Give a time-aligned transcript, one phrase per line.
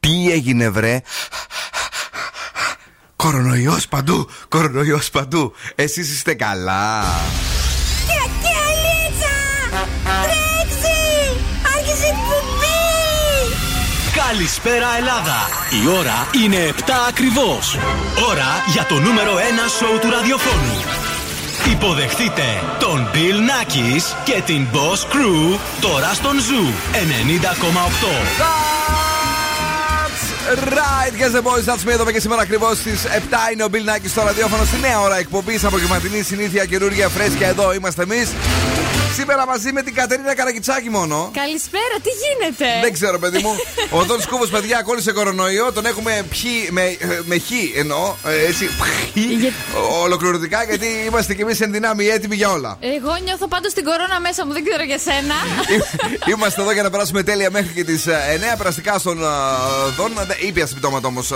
[0.00, 1.02] Τι έγινε βρε;
[3.16, 5.52] Κορονοϊός παντού Κορονοϊός παντού.
[5.74, 7.04] Εσείς είστε καλά
[14.36, 15.38] Καλησπέρα Ελλάδα!
[15.82, 17.78] Η ώρα είναι 7 ακριβώς.
[18.30, 19.38] Ώρα για το νούμερο 1
[19.78, 20.76] σοου του ραδιοφώνου.
[21.72, 22.46] Υποδεχτείτε
[22.78, 28.74] τον Bill Nackis και την Boss Crew τώρα στον Zoo 90,8.
[30.78, 33.86] Right, guys, the boys, that's me εδώ και σήμερα ακριβώς στις 7 είναι ο Bill
[33.90, 37.48] Nackis στο ραδιόφωνο στη νέα ώρα εκπομπής απογευματινή συνήθεια καινούργια φρέσκια.
[37.48, 38.28] Εδώ είμαστε εμείς.
[39.16, 41.30] Σήμερα μαζί με την Κατερίνα Καρακιτσάκη μόνο.
[41.34, 43.54] Καλησπέρα, τι γίνεται; Δεν ξέρω, παιδί μου.
[43.98, 45.72] Ο Δον Σκούβο, παιδιά, κόλλησε κορονοϊό.
[45.72, 48.14] Τον έχουμε πιει με, με χ εννοώ.
[48.26, 48.68] ε, Έτσι,
[49.38, 49.52] Για-
[50.02, 52.76] ολοκληρωτικά γιατί είμαστε κι εμείς εν δυνάμει έτοιμοι για όλα.
[52.80, 55.34] Εγώ νιώθω πάντως την κορώνα μέσα μου, δεν ξέρω για σένα.
[56.26, 59.26] Είμαστε εδώ για να περάσουμε τέλεια μέχρι και τις 9 περαστικά στον ε,
[59.96, 60.12] Δον.
[60.14, 61.32] Δεν- Ήπια συμπτώματα όμως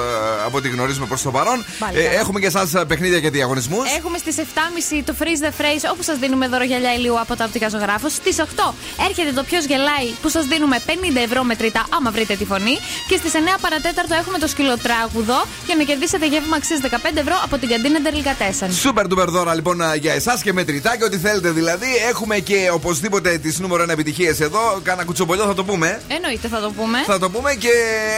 [0.46, 1.64] από ό,τι γνωρίζουμε προς το παρόν.
[1.78, 2.18] Πάλι Ε, καλά.
[2.18, 3.94] έχουμε και εσάς παιχνίδια και διαγωνισμούς.
[3.96, 7.44] Έχουμε στις 7.30 το Freeze the Phrase όπου σας δίνουμε δώρο γυαλιά ηλίου από τα
[7.44, 8.08] οπτικά ζωγράφου.
[8.10, 8.74] Στις 8
[9.08, 10.90] έρχεται το ποιος γελάει που σας δίνουμε 50
[11.24, 12.76] ευρώ μετρητά άμα βρείτε τη φωνή.
[13.08, 17.58] Και στις 9 παρατέταρτο έχουμε το σκυλοτράγουδο για να κερδίσετε γεύμα αξίας 15 ευρώ από
[17.58, 18.72] την καντίνα Ντερλικατέσεν.
[18.72, 21.86] Σούπερ ντούπερ δώρα λοιπόν α, για εσάς και μετρητά και ό,τι θέλετε δηλαδή.
[22.08, 24.80] Έχουμε και οπωσδήποτε τις νούμερο 1 επιτυχίες εδώ.
[24.82, 26.00] Κάνα κουτσομπολιό θα το πούμε.
[26.08, 26.98] Εννοείται θα το πούμε.
[27.06, 27.70] Θα το πούμε και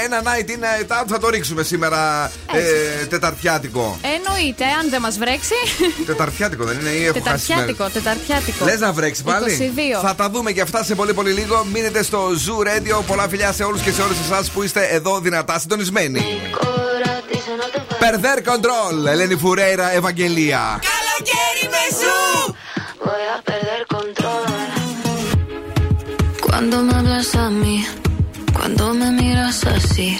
[0.05, 3.98] ένα night in night out θα το ρίξουμε σήμερα ε, τεταρτιάτικο.
[4.03, 5.55] Εννοείται, αν δεν μας βρέξει.
[6.06, 8.65] τεταρτιάτικο δεν είναι ή έχω χάσει Τεταρτιάτικο, τεταρτιάτικο.
[8.65, 9.40] Λες να βρέξει πάλι.
[9.41, 10.01] 22.
[10.03, 11.65] Θα τα δούμε και αυτά σε πολύ πολύ λίγο.
[11.73, 13.05] Μείνετε στο Zoo Radio.
[13.07, 16.21] Πολλά φιλιά σε όλους και σε όλες εσάς που είστε εδώ δυνατά συντονισμένοι.
[17.99, 20.81] Περδέρ Control, Ελένη Φουρέιρα, Ευαγγελία.
[20.91, 22.55] Καλοκαίρι με σου
[23.05, 24.47] Voy a perder control
[26.47, 27.77] Cuando me hablas a mí
[28.56, 30.11] Cuando me miras así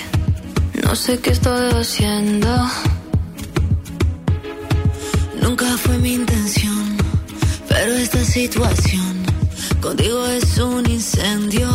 [0.85, 2.51] No sé qué estoy haciendo
[5.43, 6.90] Nunca fue mi intención
[7.83, 9.25] Pero esta situación
[9.81, 11.67] Contigo es un incendio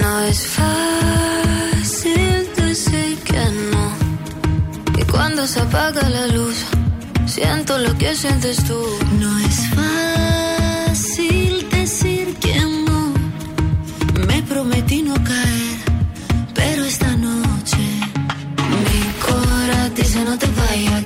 [0.00, 3.86] No es fácil decir que no
[4.98, 6.56] y cuando se apaga la luz,
[7.26, 8.80] siento lo que sientes tú.
[9.20, 13.12] No es fácil decir que no.
[14.26, 15.78] Me prometí no caer,
[16.54, 17.84] pero esta noche
[18.86, 21.05] mi cora dice no te vayas.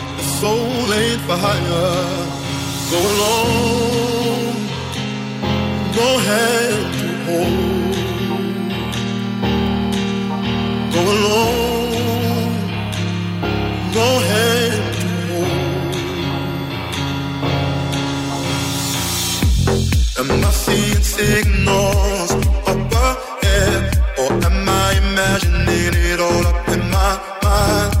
[0.41, 2.17] Soul ain't for hire.
[2.91, 4.55] Go alone,
[5.97, 7.95] no hand to hold.
[10.93, 12.53] Go alone,
[13.97, 15.59] no hand to hold.
[20.19, 22.31] Am I seeing signals
[22.71, 23.81] up ahead,
[24.17, 27.11] or am I imagining it all up in my
[27.43, 28.00] mind?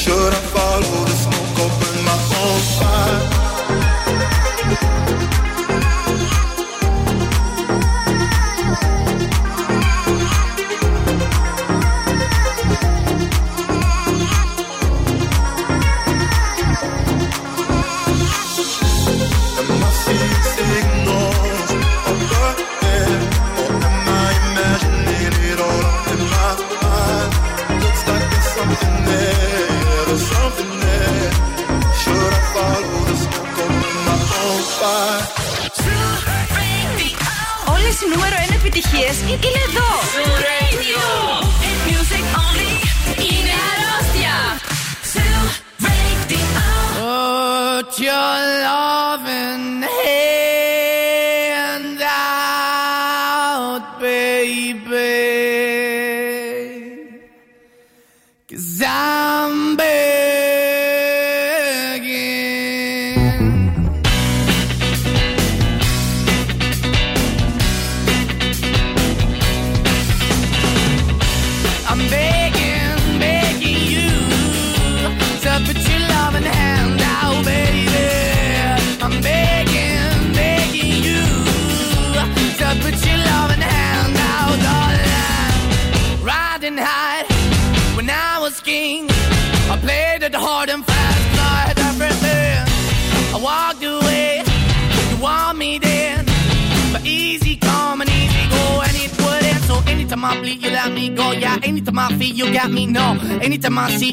[0.00, 3.49] Should I follow the smoke burn my own fire?
[38.70, 39.90] Νούμερο 1 επιτυχίες είναι εδώ.
[40.48, 41.02] Radio.
[41.62, 42.72] Hit music only.
[43.30, 44.36] Είναι αρρώστια.
[45.84, 46.42] Radio.
[46.98, 47.92] Put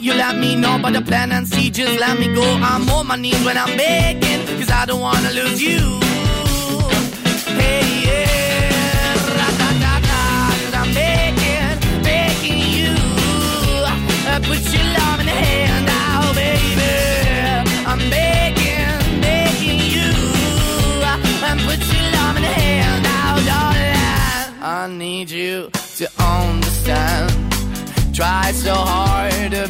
[0.07, 0.79] you let me know.
[0.81, 2.41] But the plan and see, just let me go.
[2.41, 5.99] I'm on my knees when I'm begging, cause I don't wanna lose you.
[7.59, 10.23] Hey, yeah, ra-da-da-da,
[10.61, 12.95] cause I'm begging, begging you.
[14.31, 16.93] Uh, put your love in the hand out, baby.
[17.91, 20.09] I'm begging, begging you.
[21.11, 24.63] Uh, and put your love in the hand out, darling.
[24.63, 27.33] I need you to understand.
[28.15, 29.69] Try so hard to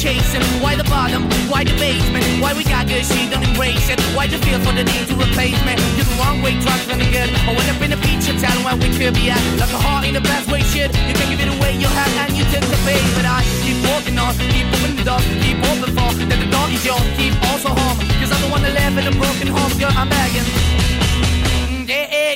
[0.00, 0.40] chasing?
[0.64, 1.28] Why the bottom?
[1.52, 2.24] Why the basement?
[2.40, 4.00] Why we got good, she don't embrace it?
[4.16, 5.76] Why the feel for the need to replace me?
[6.00, 7.28] You're the wrong way, trying to good.
[7.44, 9.42] I went up in a feature town where we could be at.
[9.60, 10.88] Like a heart in the best way, shit.
[11.04, 12.96] You can give it away, you have, and you tend to pay.
[13.12, 16.66] But I keep walking on, keep moving the door, keep open for that the door
[16.72, 17.04] is yours.
[17.20, 19.92] Keep also home, cause I'm the one that live in a broken home, girl.
[19.92, 20.48] I'm begging.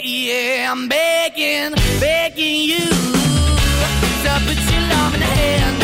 [0.04, 2.84] yeah, I'm begging, begging you
[4.24, 5.83] to put your love in the hand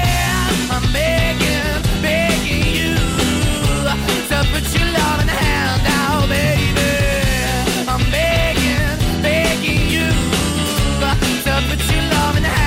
[12.21, 12.60] Loving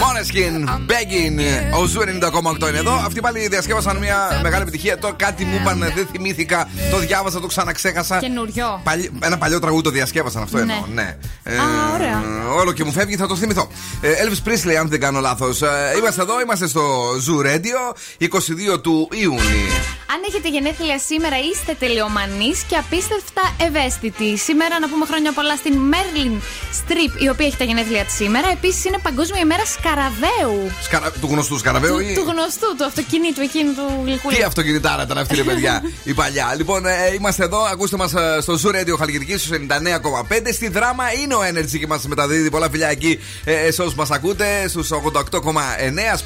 [0.00, 0.02] darling.
[0.02, 1.40] Måneskin, Beggin',
[1.80, 2.92] ο Zoo 90,8 είναι εδώ.
[2.92, 4.98] Αυτοί πάλι διασκεύασαν μια μεγάλη επιτυχία.
[4.98, 6.68] Το κάτι μου είπαν, δεν θυμήθηκα.
[6.90, 8.18] Το διάβασα, το ξαναξέχασα.
[8.18, 8.80] Καινούριο.
[8.84, 10.62] Παλι- Ένα παλιό τραγούδι το διασκεύασαν αυτό Ναι.
[10.62, 10.86] εννοώ.
[10.94, 11.16] Ναι.
[11.42, 11.62] Ε, Α,
[11.94, 12.22] ωραία.
[12.58, 13.68] Όλο και μου φεύγει, θα το θυμηθώ.
[14.00, 15.60] Ε, Elvis Presley, αν δεν κάνω λάθος.
[15.98, 19.70] Είμαστε εδώ, είμαστε στο Zoo Radio 22 του Ιούνιου.
[20.14, 24.36] Αν έχετε γενέθλια σήμερα, είστε τελειομανείς και απίστευτα ευαίσθητοι.
[24.38, 26.32] Σήμερα να πούμε χρόνια πολλά στην Μέριλ
[26.72, 28.48] Στριπ, η οποία έχει τα γενέθλια της σήμερα.
[28.50, 30.70] Επίσης είναι Παγκόσμια ημέρα Σκαραβαίου.
[30.82, 31.10] Σκαρα...
[31.20, 32.14] Του γνωστού Σκαραβαίου Του, ή.
[32.14, 34.36] του γνωστού, του αυτοκινήτου εκείνου του γλυκούλη.
[34.36, 36.54] Τι αυτοκινητάρα ήταν αυτή, ρε παιδιά, η παλιά.
[36.56, 40.52] Λοιπόν, ε, είμαστε εδώ, ακούστε μας στο Zoo Radio Χαλκιδική στους 99,5.
[40.52, 44.10] Στη δράμα είναι ο Energy και μας μεταδίδει πολλά φιλιά εκεί ε, σε όσους μας
[44.10, 44.68] ακούτε.
[44.68, 44.98] Στους 88,9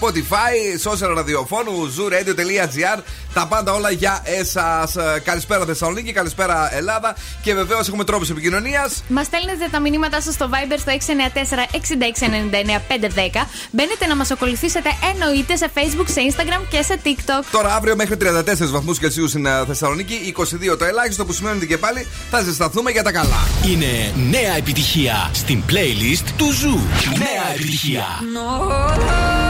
[0.00, 2.98] Spotify, social ραδιοφώνου, zooradio.gr.
[3.34, 4.96] Τα πάντα όλα για εσάς.
[5.24, 7.16] Καλησπέρα Θεσσαλονίκη, καλησπέρα Ελλάδα.
[7.42, 9.02] Και βεβαίως έχουμε τρόπους επικοινωνίας.
[9.08, 13.46] Μας στέλνετε τα μηνύματά σας στο Viber στο 694-6699-510.
[13.70, 17.44] Μπαίνετε να μας ακολουθήσετε εννοείται σε Facebook, σε Instagram και σε TikTok.
[17.50, 20.34] Τώρα αύριο μέχρι 34 βαθμούς Κελσίου στην ε, Θεσσαλονίκη,
[20.72, 23.48] 22 το ελάχιστο που σημαίνει ότι και πάλι θα ζεσταθούμε για τα καλά.
[23.66, 26.80] Είναι νέα επιτυχία στην playlist του Zoo.
[27.18, 28.04] Νέα επιτυχία.
[28.70, 29.49] Only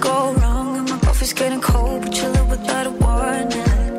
[0.00, 3.98] go wrong and my coffee's getting cold, but you live without a warning.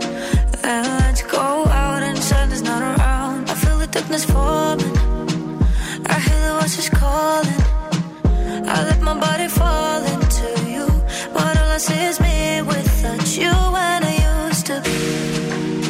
[0.63, 3.50] Let's go out and the sun is not around.
[3.50, 4.96] I feel the darkness forming.
[6.06, 7.62] I hear the voices calling.
[8.68, 10.86] I let my body fall into you,
[11.34, 13.51] but all I see is me without you.
[13.75, 14.15] When I
[14.48, 14.77] used to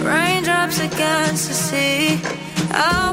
[0.04, 2.20] raindrops against the sea,
[2.72, 3.09] I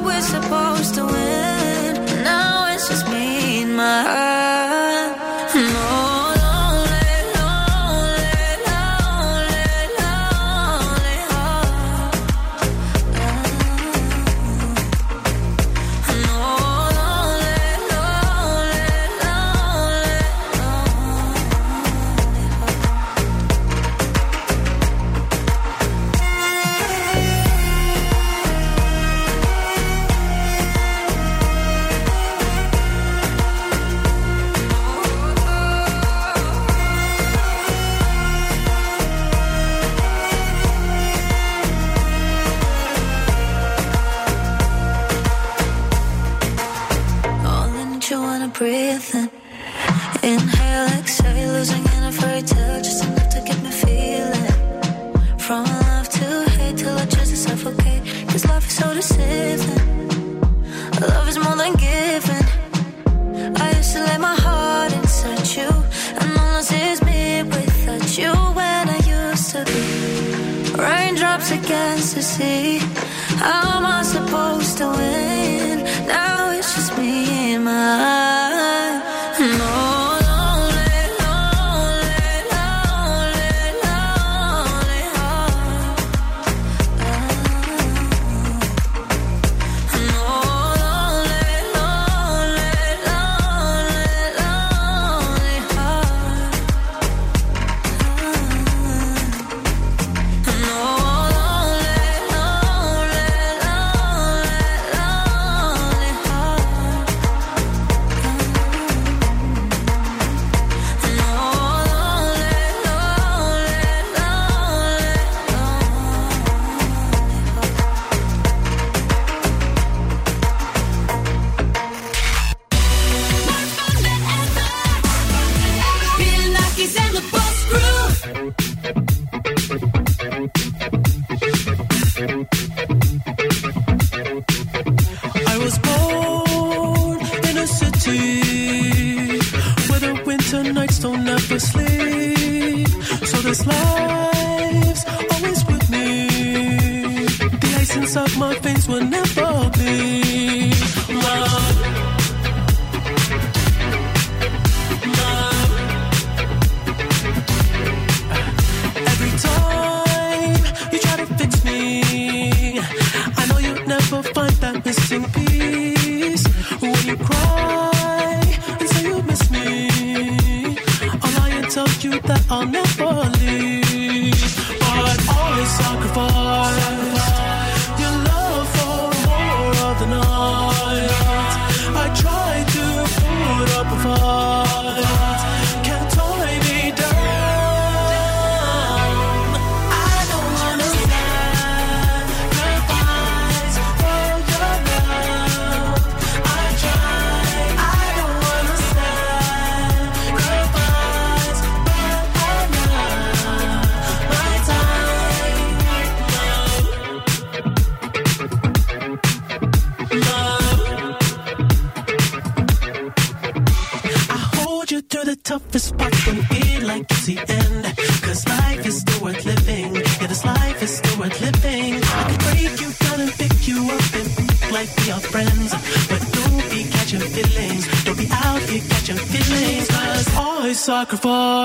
[231.06, 231.55] apocryphal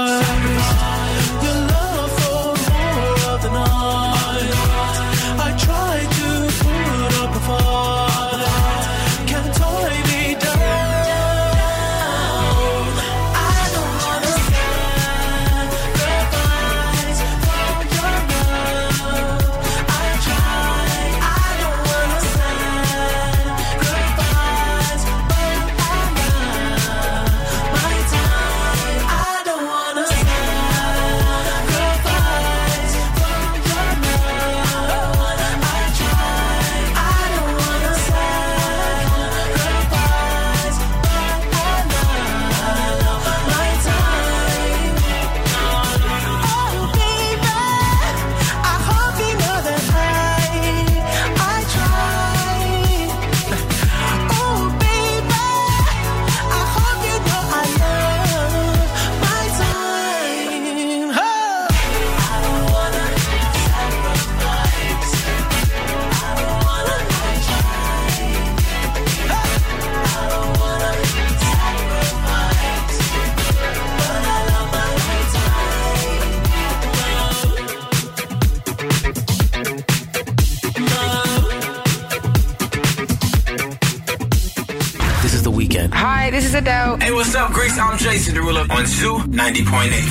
[89.31, 90.10] 90.8.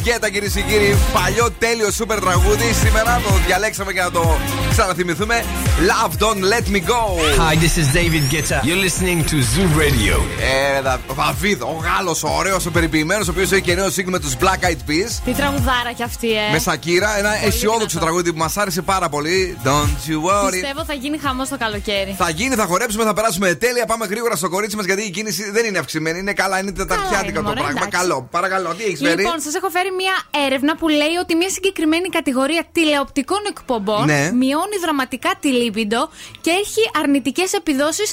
[0.00, 0.96] Άρχοντα, David Guetta κυρίες και κύριοι.
[1.12, 2.72] Παλιό τέλειο σούπερ τραγούδι.
[2.84, 4.38] Σήμερα το διαλέξαμε για να το
[4.70, 5.44] ξαναθυμηθούμε.
[5.90, 7.02] Love Don't Let Me Go.
[7.42, 8.58] Hi, this is David Guetta.
[8.68, 10.14] You're listening to Zoo Radio.
[10.76, 14.10] Ε, Δα- Δαβίδ, ο Γάλλος, ο ωραίος, ο περιποιημένος, ο οποίος έχει και νέο σύγκρι
[14.10, 15.10] με τους Black Eyed Peas.
[15.24, 16.52] Τι τραγουδάρα κι αυτή, ε.
[16.52, 17.98] Με Σακύρα, ένα αισιόδοξο δυνατό.
[18.04, 19.56] τραγούδι που μας άρεσε πάρα πολύ.
[19.64, 19.68] Don't
[20.10, 20.50] you worry.
[20.50, 22.14] Πιστεύω θα γίνει χαμός το καλοκαίρι.
[22.18, 23.86] Θα γίνει, θα χορέψουμε, θα περάσουμε τέλεια.
[23.86, 26.18] Πάμε γρήγορα στο κορίτσι μας γιατί η κίνηση δεν είναι αυξημένη.
[26.18, 27.80] Είναι καλά, είναι τεταρτιάτικα είναι, το μωρέ, πράγμα.
[27.86, 27.98] εντάξει.
[27.98, 28.28] Καλό.
[28.30, 30.14] Παρακαλώ, τι έχεις φέρει; Λοιπόν, σας έχω φέρει μια
[30.46, 34.30] έρευνα που λέει ότι μια συγκεκριμένη κατηγορία τηλεοπτικών εκπομπών Ναι.
[34.32, 36.08] μειώνει δραματικά τη λίμπιντο
[36.40, 38.12] και έχει αρνητικές επιδόσεις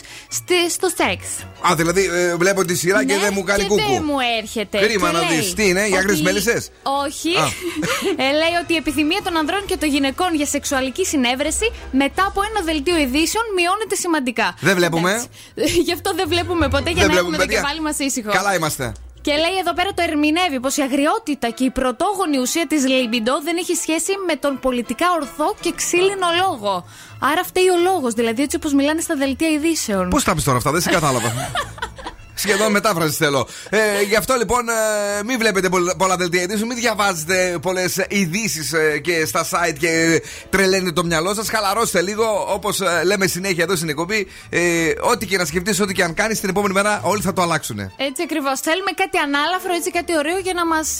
[0.69, 1.25] στο σεξ.
[1.71, 3.91] Α, δηλαδή ε, βλέπω τη σειρά και Ναι, δεν μου κάνει και κούκου.
[3.91, 4.77] δεν μου έρχεται.
[4.79, 5.53] Κρίμα Και να λέει δεις.
[5.53, 6.69] Τι είναι, οι άγριες ότι- μέλισσες;
[7.05, 7.35] Όχι.
[7.37, 7.45] Α.
[8.23, 12.41] ε, λέει ότι η επιθυμία των ανδρών και των γυναικών για σεξουαλική συνέβρεση μετά από
[12.49, 14.55] ένα δελτίο ειδήσεων μειώνεται σημαντικά.
[14.61, 15.11] Δεν βλέπουμε.
[15.11, 15.81] Εντάξει.
[15.87, 17.59] Γι' αυτό δεν βλέπουμε ποτέ για Δεν να βλέπουμε, έχουμε το παιδιά.
[17.59, 18.31] κεφάλι μας ήσυχο.
[18.31, 18.91] Καλά είμαστε.
[19.21, 23.41] Και λέει εδώ πέρα το ερμηνεύει πως η αγριότητα και η πρωτόγονη ουσία της λίμπιντο
[23.41, 26.85] δεν έχει σχέση με τον πολιτικά ορθό και ξύλινο λόγο.
[27.19, 30.09] Άρα φταίει ο λόγος, δηλαδή έτσι όπως μιλάνε στα δελτία ειδήσεων.
[30.09, 31.31] Πώς τα πεις τώρα αυτά, δεν σε κατάλαβα.
[32.37, 33.47] Σχεδόν μετάφραση θέλω.
[33.69, 38.73] Ε, γι' αυτό λοιπόν ε, μην βλέπετε πολλα, πολλά δελτία ειδήσεων, μην διαβάζετε πολλές ειδήσεις
[39.01, 41.49] και στα site και τρελαίνετε το μυαλό σας.
[41.49, 44.27] Χαλαρώστε λίγο, όπως λέμε συνέχεια εδώ στην εκπομπή.
[44.49, 44.61] Ε,
[45.01, 47.79] ό,τι και να σκεφτείς, ό,τι και αν κάνεις, την επόμενη μέρα όλοι θα το αλλάξουν.
[47.79, 48.59] Έτσι ακριβώς.
[48.59, 50.97] Θέλουμε κάτι ανάλαφρο, έτσι κάτι ωραίο για να μας.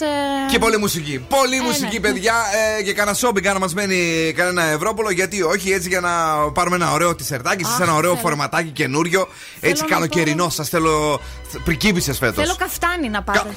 [0.52, 1.26] Και πολλή μουσική.
[1.30, 2.00] Πολύ Ε, μουσική, ναι.
[2.00, 2.34] παιδιά.
[2.78, 5.10] Ε, και κανένα σόμπινγκ, αν μας μένει κανένα Ευρώπολο.
[5.12, 6.12] Γιατί όχι, έτσι για να
[6.52, 8.22] πάρουμε ένα ωραίο τισερτάκι, σε Αχ, ένα ωραίο θέλω.
[8.28, 9.28] φορματάκι καινούριο.
[9.60, 10.50] Έτσι να καλοκαιρινό.
[10.50, 11.22] Σας θέλω.
[11.64, 12.44] Πρικίπησε φέτος.
[12.44, 13.54] Θέλω καφτάνι να πάρω.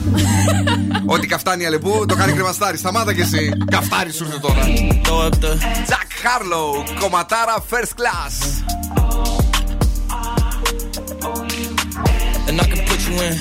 [1.06, 2.76] Ό,τι καφτάνει αλεπού το κάνει κρεμαστάρι.
[2.76, 3.52] Σταμάτα κι εσύ.
[3.70, 4.62] Καφτάρι σου ήρθε τώρα.
[5.88, 8.35] Jack Harlow, κομματάρα first class.
[12.50, 13.35] and I can put you in.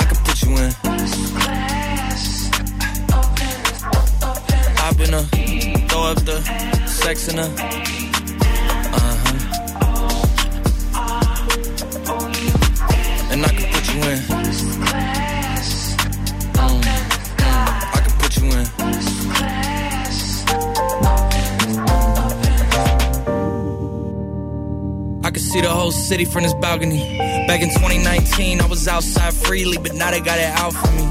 [0.00, 0.70] I can put you in.
[4.84, 5.22] I've been a
[5.88, 6.36] throw up the
[6.86, 7.99] sex in her.
[14.02, 14.20] And
[17.92, 18.58] I can put you in.
[18.58, 19.28] Um, I
[21.30, 21.80] can put you
[25.18, 25.24] in.
[25.24, 27.18] I can see the whole city from this balcony.
[27.46, 31.04] Back in 2019, I was outside freely, but now they got it out for me.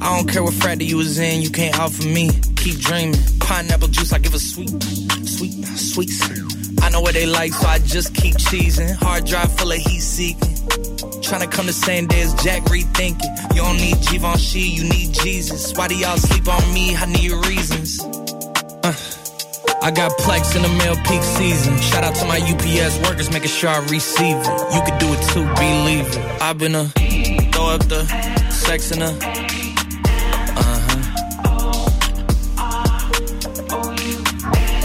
[0.00, 2.30] I don't care what frat you was in, you can't out for me.
[2.56, 3.14] Keep dreaming.
[3.40, 4.70] Pineapple juice, I give a sweet,
[5.26, 6.10] sweet, sweet.
[6.82, 8.94] I know what they like, so I just keep cheesing.
[8.96, 10.54] Hard drive full of heat seeking.
[11.22, 13.54] Trying to come the same day as Jack rethinking.
[13.54, 15.72] You don't need Givenchy, you need Jesus.
[15.76, 16.96] Why do y'all sleep on me?
[16.96, 18.00] I need reasons.
[18.82, 18.94] Uh.
[19.82, 21.78] I got Plex in the mail peak season.
[21.80, 24.74] Shout out to my UPS workers, making sure I receive it.
[24.74, 26.42] You could do it too, believe it.
[26.42, 26.84] I've been a
[27.52, 28.04] throw up the
[28.50, 29.06] sex in a.
[30.56, 31.00] Uh huh.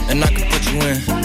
[0.10, 1.25] And I can put you in.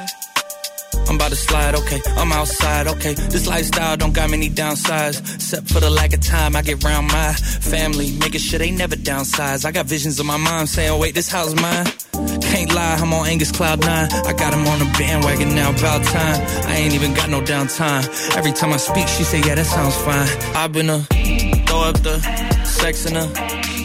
[1.11, 2.01] I'm about to slide, okay.
[2.15, 3.13] I'm outside, okay.
[3.15, 5.19] This lifestyle don't got many downsides.
[5.35, 8.13] Except for the lack of time I get around my family.
[8.17, 9.65] Making sure they never downsize.
[9.65, 11.85] I got visions of my mom saying, wait, this house mine.
[12.41, 13.89] Can't lie, I'm on Angus Cloud 9.
[13.89, 16.41] I got him on the bandwagon now, about time.
[16.69, 18.07] I ain't even got no downtime.
[18.37, 20.29] Every time I speak, she say, yeah, that sounds fine.
[20.55, 20.99] I've been a
[21.67, 22.21] throw up the
[22.63, 23.80] sex in her.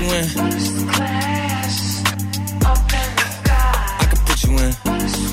[0.00, 0.26] you in.
[0.88, 2.02] Class,
[2.64, 3.96] up in the sky.
[3.98, 4.72] I can put you in.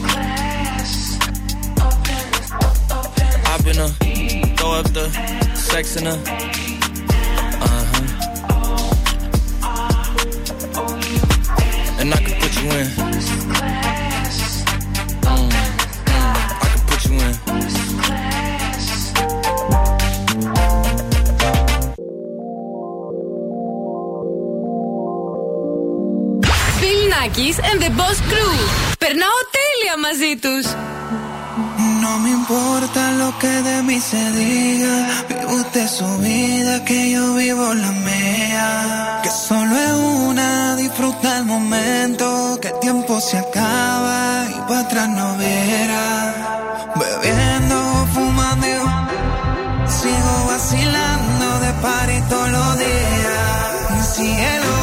[0.07, 0.91] Class,
[1.81, 3.87] up in the, up, up in the I've been a,
[4.57, 5.09] throw up the
[5.55, 6.66] sex in a
[27.37, 28.53] Kiss and the Boss Crew.
[29.01, 29.95] Περνάω τέλεια.
[32.03, 34.95] No me importa lo que de mí se diga,
[35.29, 38.67] vive usted su vida, que yo vivo la mía.
[39.23, 39.95] Que solo es
[40.29, 40.49] una,
[40.83, 42.25] disfruta el momento,
[42.61, 44.19] que el tiempo se acaba
[44.55, 46.09] y para atrás no verá.
[47.01, 47.77] Bebiendo,
[48.13, 48.81] fumando,
[49.99, 53.47] sigo vacilando de par todos los días.
[53.93, 54.76] Mi cielo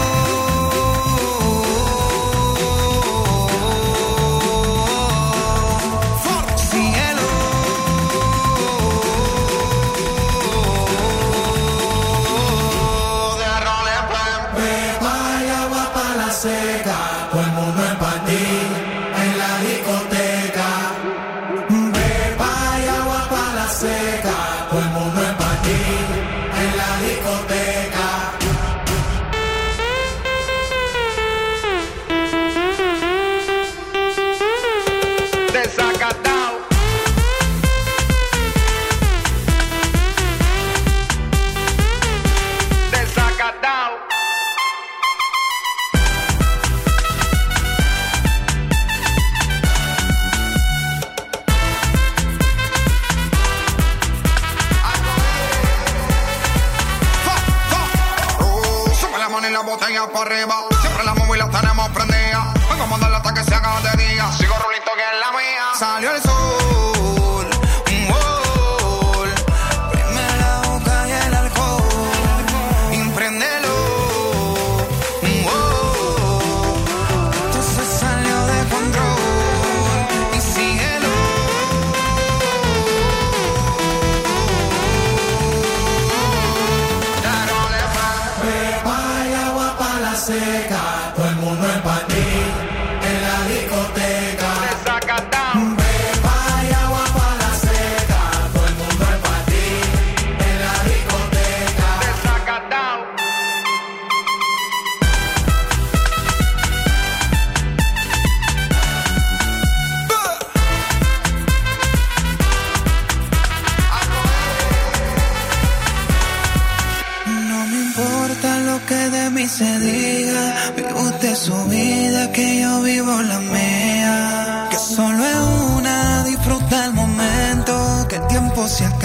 [128.64, 129.03] tiempo se acaba.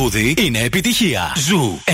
[0.00, 1.32] τραγούδι είναι επιτυχία.
[1.36, 1.92] Ζου 90,8.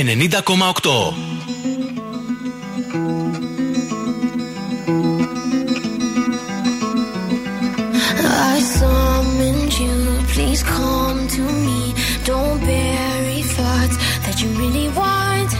[8.53, 9.97] I summoned you,
[10.33, 11.81] please come to me.
[12.31, 15.51] Don't bury thoughts that you really want.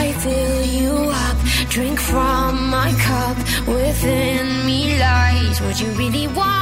[0.00, 0.94] I fill you
[1.26, 1.38] up,
[1.74, 3.36] drink from my cup.
[3.76, 6.61] Within me lies what you really want.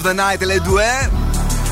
[0.00, 1.19] of the Night, le due.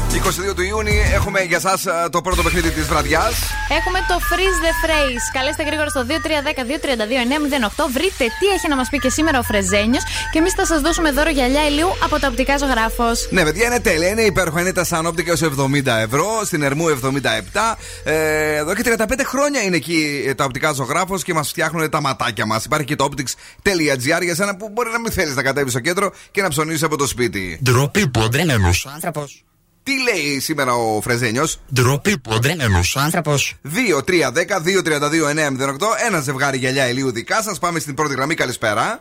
[0.09, 3.35] 22 του Ιούνιου έχουμε για εσά το πρώτο παιχνίδι της βραδιάς.
[3.79, 5.25] Έχουμε το Freeze the Phrase.
[5.33, 7.85] Καλέστε γρήγορα στο 2310-232-908.
[7.93, 11.11] Βρείτε τι έχει να μας πει και σήμερα ο Φρεζένιος και εμείς θα σας δώσουμε
[11.11, 13.29] δώρο γυαλιά ηλίου από τα οπτικά ζωγράφος.
[13.31, 14.09] Ναι, παιδιά, είναι τέλεια.
[14.09, 14.61] Είναι υπέροχα.
[14.61, 16.27] Είναι τα Σανόπτικα έως 70 ευρώ.
[16.45, 17.77] Στην Ερμού 77.
[18.05, 22.01] Ε, εδώ και 35 χρόνια είναι εκεί ε, τα οπτικά ζωγράφος και μας φτιάχνουν τα
[22.01, 22.65] ματάκια μας.
[22.65, 26.13] Υπάρχει και το optics.gr για σένα που μπορεί να μην θέλεις να κατέβεις στο κέντρο
[26.31, 27.61] και να ψωνίσεις από το σπίτι.
[27.63, 28.53] Ντροπή που δεν είναι
[28.95, 29.43] άνθρωπος.
[29.89, 33.35] Τι λέει σήμερα ο Φρεζένιος; Ντροπή που δεν είναι άνθρωπο.
[33.63, 35.97] 2, 3, 10, 2,32, 9, 08.
[36.07, 37.59] Ένα ζευγάρι γυαλιά ηλίου δικά σας.
[37.59, 38.35] Πάμε στην πρώτη γραμμή.
[38.35, 39.01] Καλησπέρα.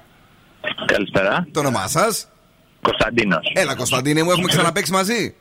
[0.86, 1.48] Καλησπέρα.
[1.52, 2.28] Το όνομά σας;
[2.82, 3.52] Κωνσταντίνος.
[3.56, 5.36] Έλα, Κωνσταντίνε μου, έχουμε ξαναπέξει μαζί;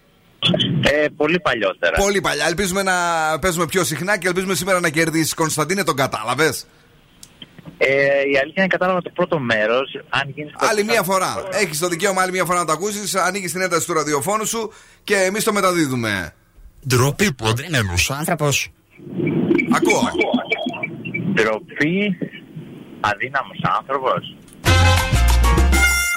[0.83, 1.97] Ε, πολύ παλιότερα.
[1.97, 2.47] Πολύ παλιά.
[2.47, 2.95] Ελπίζουμε να
[3.41, 5.35] παίζουμε πιο συχνά και ελπίζουμε σήμερα να κερδίσει.
[5.35, 6.67] Κωνσταντίνε, τον κατάλαβες;
[7.79, 7.87] Ε,
[8.33, 9.91] η αλήθεια είναι κατάλαβα το πρώτο μέρος.
[10.09, 10.53] Αν γίνεις.
[10.53, 11.43] το- Άλλη μία φορά.
[11.53, 13.15] Έχεις το δικαίωμα άλλη μία φορά να το ακούσεις.
[13.15, 14.73] Ανοίγεις την ένταση του ραδιοφώνου σου
[15.05, 16.35] και εμείς το μεταδίδουμε.
[16.89, 17.79] Ντροπή που δεν είναι
[18.19, 18.71] άνθρωπος.
[19.77, 20.01] Ακούω.
[21.33, 22.17] Ντροπή.
[23.01, 24.37] Αδύναμος άνθρωπος.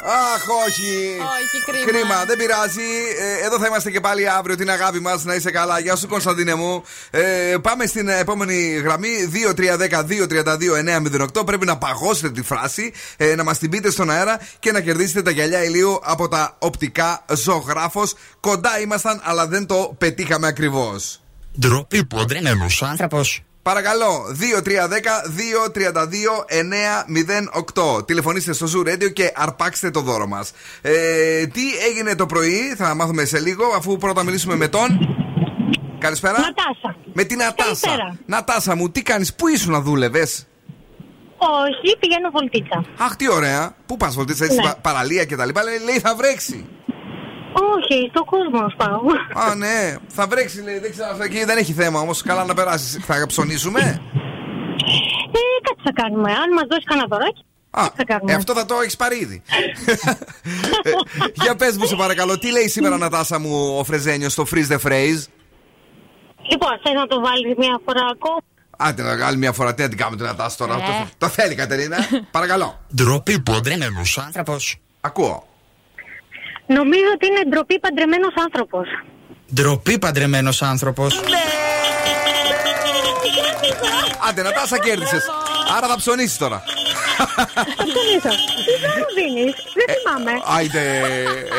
[0.04, 1.18] Αχ, όχι.
[1.41, 1.86] Όχι, κρίμα.
[1.86, 2.82] Κρίμα, δεν πειράζει.
[3.20, 4.56] Ε, εδώ θα είμαστε και πάλι αύριο.
[4.56, 5.80] Την αγάπη μας, να είσαι καλά.
[5.80, 6.84] Γεια σου, Κωνσταντίνε μου.
[7.12, 9.10] Ε, πάμε στην επόμενη γραμμή.
[9.34, 11.45] 2-3-10-2-32-908.
[11.45, 15.22] Πρέπει να παγώσετε τη φράση, ε, να μας την πείτε στον αέρα και να κερδίσετε
[15.22, 18.16] τα γυαλιά ηλίου από τα οπτικά ζωγράφος.
[18.39, 21.22] Κοντά ήμασταν, αλλά δεν το πετύχαμε ακριβώς.
[21.60, 23.43] Ντροπή που δεν είναι άνθρωπος.
[23.62, 24.26] Παρακαλώ,
[27.97, 28.05] 2-3-10-2-32-908.
[28.07, 30.51] Τηλεφωνήστε στο Zoo Radio και αρπάξτε το δώρο μας.
[30.82, 34.88] Ε, τι έγινε το πρωί, θα μάθουμε σε λίγο, αφού πρώτα μιλήσουμε με τον.
[35.99, 36.34] Καλησπέρα.
[36.39, 36.95] Νατάσα.
[37.14, 37.64] Με την Νατάσα.
[37.64, 38.18] Καλησπέρα.
[38.26, 40.47] Νατάσα μου, τι κάνεις, πού ήσουν να δούλευες;
[41.38, 42.86] Όχι, πηγαίνω βολτίτσα.
[42.97, 43.76] Αχ, τι ωραία.
[43.86, 44.64] Πού πας, βολτίτσα, έτσι, Ναι.
[44.64, 45.64] πα- παραλία και τα λοιπά.
[45.64, 46.66] Λέει, λέει, θα βρέξει.
[47.54, 49.00] Όχι, στον κόσμο πάω.
[49.43, 50.80] Α, ναι, θα βρέξει, λέει.
[50.80, 52.22] Δεν ξέρω, εκεί δεν έχει θέμα όμως.
[52.22, 53.00] Καλά να περάσεις.
[53.06, 53.80] Θα ψωνίσουμε;
[55.32, 56.32] Ε, κάτι θα κάνουμε.
[56.32, 58.32] Αν μας δώσεις κανένα δωράκι, Α, κάτι θα κάνουμε.
[58.32, 59.41] ε, αυτό θα το έχεις πάρει ήδη.
[60.84, 60.91] Ε,
[61.34, 64.80] Για πες μου, σε παρακαλώ, τι λέει σήμερα, Νατάσα μου, ο Φρεζένιος στο Freeze the
[64.88, 65.24] Phrase;
[66.52, 68.38] Λοιπόν, θες να το βάλεις μια φορά ακόμα;
[68.78, 70.74] Άντε, να άλλη μια φορά, τι να την κάνουμε την Νατάσα τώρα.
[70.74, 70.78] Ε.
[70.78, 71.97] Το, το θέλει, Κατερίνα.
[72.32, 72.80] Παρακαλώ.
[72.95, 73.88] Ντροπή που δεν είναι
[74.26, 74.78] άνθρωπος.
[75.02, 75.49] Ακούω.
[76.78, 78.88] Νομίζω ότι είναι ντροπή παντρεμένος άνθρωπος.
[79.53, 81.22] Ντροπή παντρεμένος άνθρωπος.
[84.30, 85.24] Άντε, Νατάσα, κέρδισες.
[85.78, 86.63] Άρα θα ψωνίσεις τώρα.
[87.17, 88.30] Θα ψωνίσω.
[88.65, 90.32] Τι δεν μου δίνεις, δεν θυμάμαι.
[90.57, 90.82] Άιτε,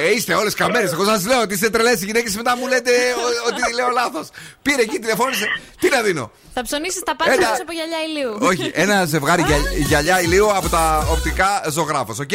[0.02, 0.92] ε, είστε όλες καμέρες.
[0.92, 4.28] Εγώ σας λέω ότι είστε τρελές οι γυναίκες μετά μου λέτε ο- ότι λέω λάθος.
[4.62, 5.46] Πήρε εκεί, τηλεφώνησε.
[5.80, 7.50] Τι να δίνω; Θα ψωνίσεις τα πάντα Έλα.
[7.50, 8.38] μέσα από γυαλιά ηλίου.
[8.40, 12.30] Όχι, ένα ζευγάρι γυα- γυαλιά ηλίου από τα οπτικά ζωγράφος, οκ;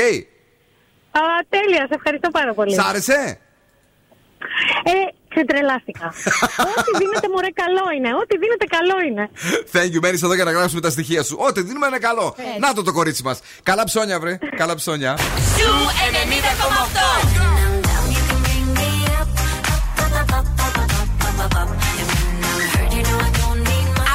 [1.19, 2.73] Α, τέλεια, σε ευχαριστώ πάρα πολύ.
[2.73, 3.39] Σ' άρεσε;
[4.83, 4.91] Ε,
[5.33, 6.07] ξετρελάστηκα.
[6.77, 8.09] Ό,τι δίνετε μωρέ καλό είναι.
[8.21, 9.23] Ό,τι δίνετε καλό είναι.
[9.73, 11.37] Thank you, μένεις εδώ για να γράψουμε τα στοιχεία σου.
[11.47, 12.35] Ό,τι δίνουμε είναι καλό.
[12.59, 13.39] Να το το κορίτσι μας.
[13.63, 14.37] Καλά ψώνια, βρε.
[14.57, 15.17] Καλά ψώνια.
[15.57, 15.73] Zoo
[16.11, 17.45] 90,8.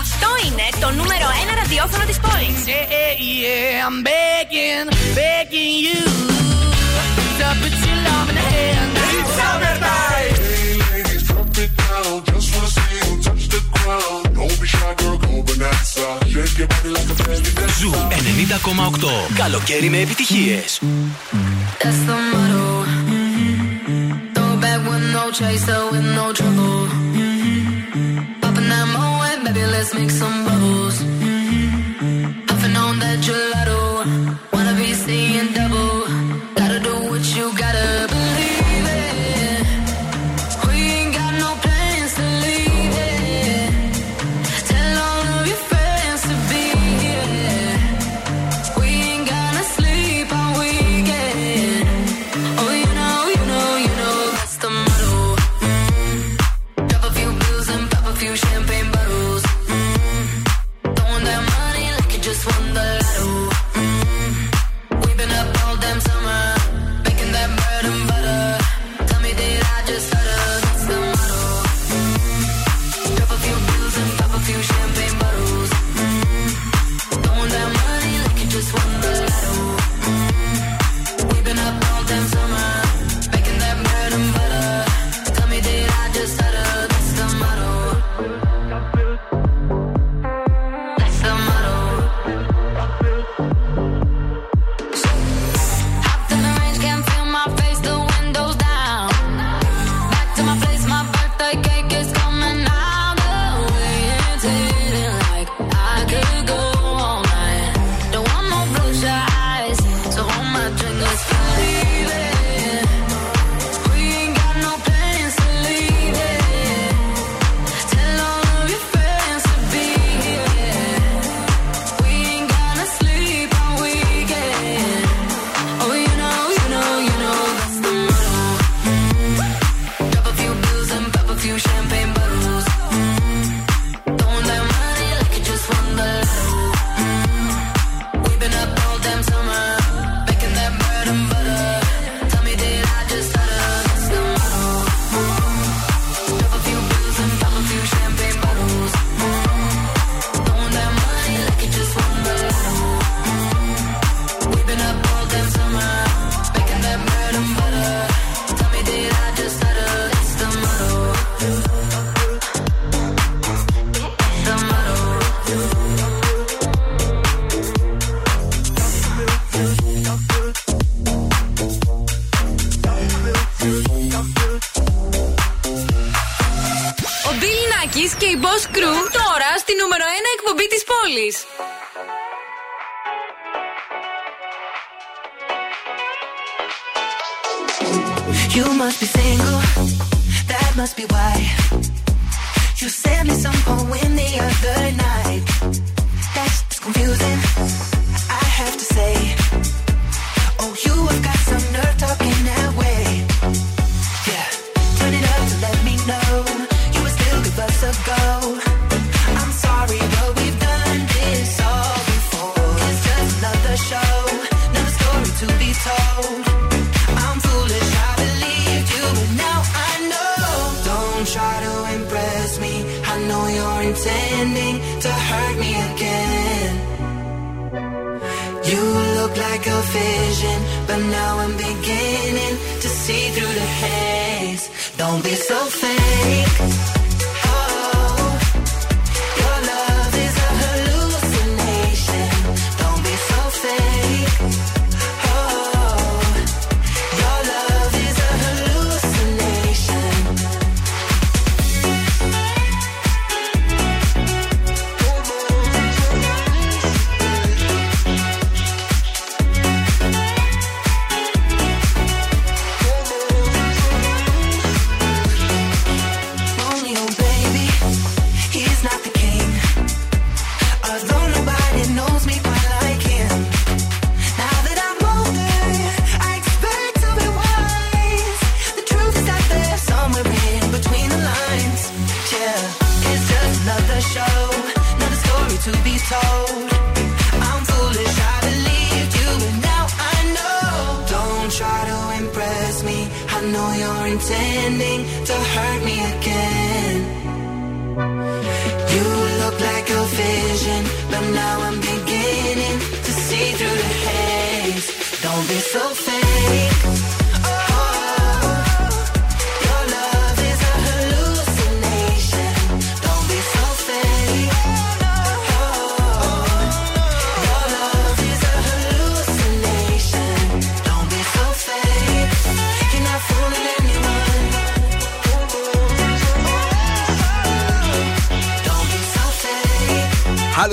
[0.01, 2.65] Αυτό είναι το νούμερο 1 ραδιόφωνο της πόλης.
[2.67, 4.87] Yeah, yeah, I'm begging,
[5.19, 6.40] begging you
[7.41, 8.91] to put your love in the hand.
[9.19, 10.01] It's summertime.
[17.79, 19.37] Ζου 90,8.
[19.37, 20.81] Καλοκαίρι με επιτυχίες.
[21.83, 22.67] That's the motto.
[24.35, 26.81] Throw back with no chaser, with no trouble.
[28.43, 30.97] Popping that moe, baby, let's make some bubbles.
[32.49, 33.81] Puffing on that gelato.
[34.53, 35.49] Wanna be seeing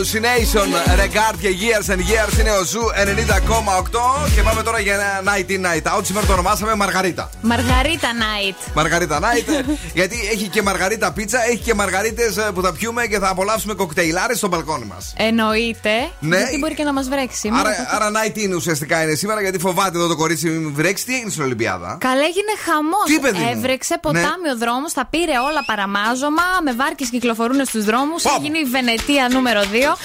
[0.08, 0.68] Hallucination,
[1.03, 5.49] Regard και Years and Years είναι ο Zoo 90,8 και πάμε τώρα για ένα Night
[5.51, 6.05] in Night Out.
[6.05, 7.30] Σήμερα το ονομάσαμε Μαργαρίτα.
[7.41, 8.72] Μαργαρίτα Night.
[8.74, 9.62] Μαργαρίτα Night, ε,
[9.99, 14.38] γιατί έχει και μαργαρίτα πίτσα, έχει και μαργαρίτες που θα πιούμε και θα απολαύσουμε κοκτέιλάρες
[14.38, 15.14] στο μπαλκόνι μας.
[15.18, 15.89] Εννοείται.
[16.20, 16.38] Ναι.
[16.38, 17.70] Γιατί μπορεί και να μας βρέξει σήμερα.
[17.70, 21.05] Άρα, άρα night in ουσιαστικά είναι σήμερα, γιατί φοβάται εδώ το κορίτσι μην βρέξει.
[21.05, 23.05] Τι έγινε στην Ολυμπιάδα; Καλά έγινε χαμός.
[23.05, 24.51] Τι, παιδί μου; Έβρεξε ποτάμι Ναι.
[24.51, 26.43] ο δρόμος, τα πήρε όλα παραμάζωμα.
[26.64, 28.24] Με βάρκες κυκλοφορούν στους δρόμους.
[28.24, 29.96] Έχει γίνει η Βενετία νούμερο 2.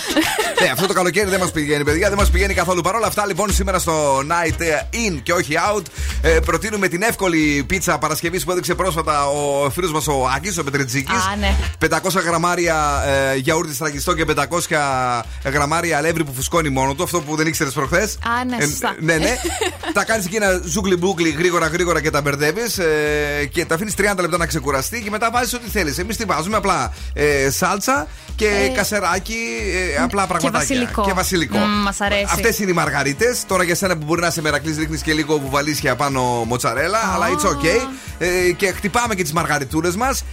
[0.63, 2.81] Ναι, αυτό το καλοκαίρι δεν μας πηγαίνει, παιδιά, δεν μας πηγαίνει καθόλου.
[2.81, 4.61] Παρ' όλα αυτά, λοιπόν, σήμερα στο Night
[4.93, 5.83] In και όχι Out,
[6.23, 10.65] ε, προτείνουμε την εύκολη πίτσα Παρασκευής που έδειξε πρόσφατα ο φίλος μας ο Άκη, ο
[10.65, 11.13] Πετρετζίκη.
[11.13, 11.55] Α, ναι.
[11.79, 14.25] 500 γραμμάρια ε, γιαούρτι στραγγιστό και
[14.69, 17.03] 500 γραμμάρια αλεύρι που φουσκώνει μόνο του.
[17.03, 18.15] Αυτό που δεν ήξερες προχθές.
[18.15, 18.97] Α, ναι, σωστά.
[19.01, 19.35] ναι, ναι.
[19.93, 23.95] τα κάνεις εκεί ένα ζούγκλι μπούκλι γρήγορα γρήγορα και τα μπερδεύεις ε, και τα αφήνεις
[23.99, 25.99] 30 λεπτά να ξεκουραστεί και μετά βάζεις ό,τι θέλεις.
[25.99, 29.39] Εμείς τι βάζουμε απλά ε, σάλτσα και Ε, κασεράκι,
[29.75, 30.59] ε, απλά πραγματάκια.
[30.59, 31.03] βασιλικό.
[31.03, 31.59] Και βασιλικό.
[31.59, 32.27] Μμ, μας αρέσει.
[32.29, 33.45] Αυτές είναι οι μαργαρίτες.
[33.47, 37.27] Τώρα για σένα που μπορεί να σε μερακλής, ρίχνεις και λίγο βουβαλίσια πάνω μοτσαρέλα, αλλά
[37.29, 37.89] it's okay.
[38.19, 40.25] Ε, και χτυπάμε και τις μαργαριτούρες μας.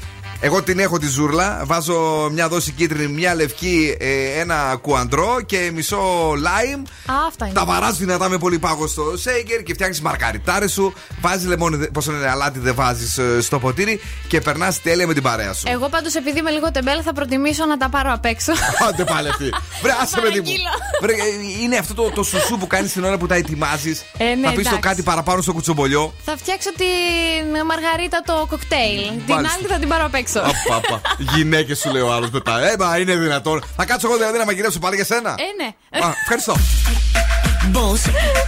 [0.42, 1.62] Εγώ την έχω τη ζούρλα.
[1.66, 5.98] Βάζω μια δόση κίτρινη, μια λευκή, ε, ένα κουαντρό και μισό
[6.38, 6.82] λάιμ.
[7.06, 7.54] Α, αυτά είναι.
[7.54, 10.94] Τα βαράς δυνατά με πολύ πάγο στο σέικερ και φτιάχνεις μαργαριτάρε σου.
[11.22, 15.54] Βάζεις λεμόνι, πόσο είναι αλάτι, δεν βάζεις στο ποτήρι και περνάς τέλεια με την παρέα
[15.54, 15.64] σου.
[15.68, 18.52] Εγώ πάντως επειδή είμαι λίγο τεμπέλ θα προτιμήσω να τα πάρω απ' έξω.
[18.90, 19.50] Άντε πάλι αυτή.
[19.82, 20.72] Βρε, άσε με τίποτα.
[21.02, 21.16] Βρε, ε,
[21.64, 24.04] είναι αυτό το, το σουσού που κάνεις την ώρα που τα ετοιμάζεις.
[24.18, 24.80] Ε, ναι, θα πεις το εντάξει.
[24.80, 26.14] κάτι παραπάνω στο κουτσομπολιό.
[26.26, 29.08] θα φτιάξω την μαργαρίτα το κοκτέιλ.
[29.08, 29.58] Την Μάλιστα.
[29.58, 30.28] άλλη θα την πάρω απ' έξω.
[30.36, 31.02] Απαπα.
[31.18, 32.62] Γυναίκες σου λέει ο άλλος μετά.
[32.70, 33.64] Ε, μα είναι δυνατόν.
[33.76, 35.30] Θα κάτσω εγώ δηλαδή να μαγειρέψω πάλι για σένα.
[35.30, 36.06] Ε, ναι.
[36.06, 36.56] Α, ευχαριστώ.
[37.74, 38.04] Boss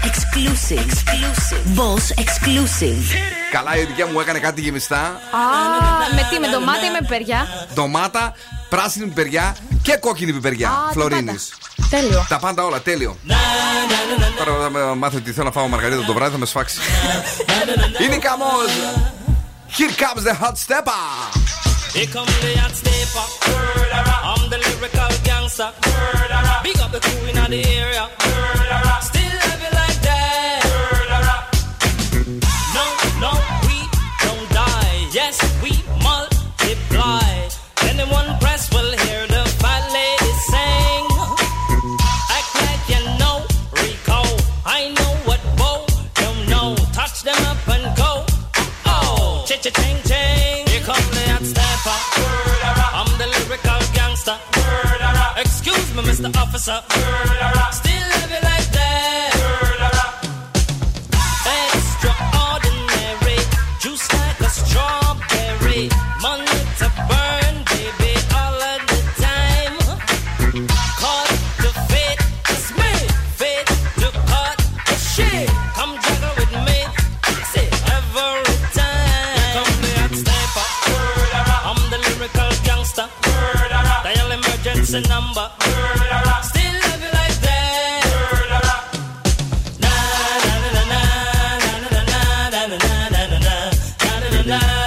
[0.10, 0.92] exclusive.
[1.78, 3.04] Boss exclusive.
[3.52, 5.00] Καλά, η δικιά μου έκανε κάτι γεμιστά.
[5.00, 5.40] Α,
[6.16, 7.48] με τι, με ντομάτα ή με πιπεριά.
[7.74, 8.34] Ντομάτα,
[8.70, 10.70] πράσινη πιπεριά και κόκκινη πιπεριά.
[10.70, 11.50] Α, τα Φλωρίνης.
[11.50, 11.90] πάντα.
[11.90, 12.26] Τέλειο.
[12.30, 13.18] Τα πάντα όλα, τέλειο.
[14.38, 16.80] Τώρα θα με μάθει ότι θέλω να φάω μαργαρίτα το βράδυ, θα με σφάξει.
[18.06, 18.70] Είναι καμός.
[19.78, 21.71] Here comes the hot stepper.
[21.94, 23.26] Here come the hot stepper.
[24.24, 25.74] I'm the lyrical gangster.
[26.64, 28.08] Big up the crew in the area.
[28.18, 28.61] Still
[55.96, 56.34] Me, Mr.
[56.38, 56.82] Officer.
[57.72, 59.32] Still love you like that.
[61.68, 63.40] Extraordinary,
[63.80, 65.90] juice like a strawberry.
[66.22, 69.78] Money to burn, baby, all of the time.
[71.02, 72.18] Caught the fit,
[72.54, 72.94] it's me.
[73.36, 73.66] Fit
[74.02, 75.50] to cut the shit.
[75.76, 76.80] Come juggle with me.
[77.52, 77.68] Say
[77.98, 79.56] every time.
[79.58, 80.68] Come the hot stepper.
[81.68, 83.08] I'm the lyrical gangster.
[84.06, 85.48] Dial emergency number.
[94.44, 94.81] tonight.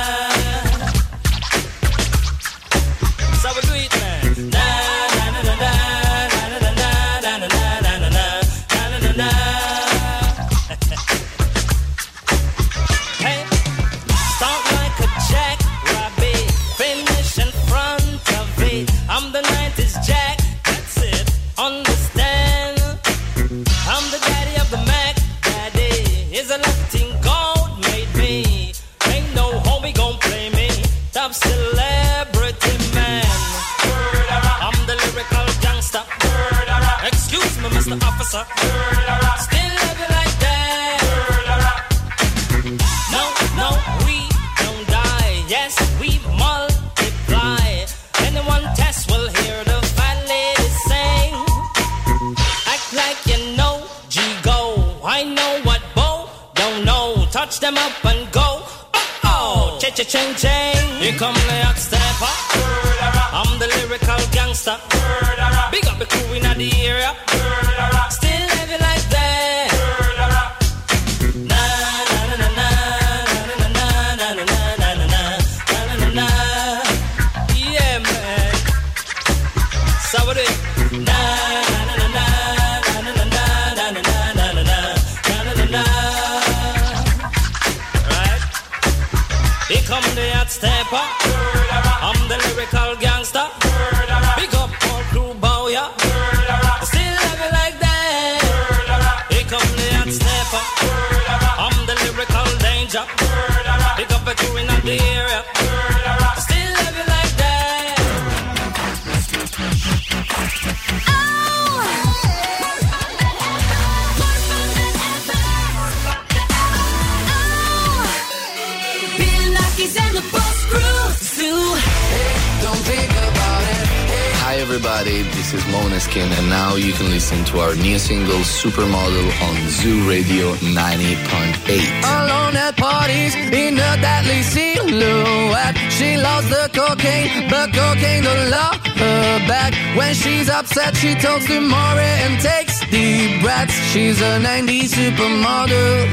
[128.64, 132.00] Supermodel on Zoo Radio 90.8.
[132.00, 135.76] Alone at parties in a deadly silhouette.
[135.92, 139.74] She loves the cocaine, but cocaine don't love her back.
[139.98, 143.74] When she's upset, she talks to Maury and takes deep breaths.
[143.92, 146.08] She's a 90s supermodel.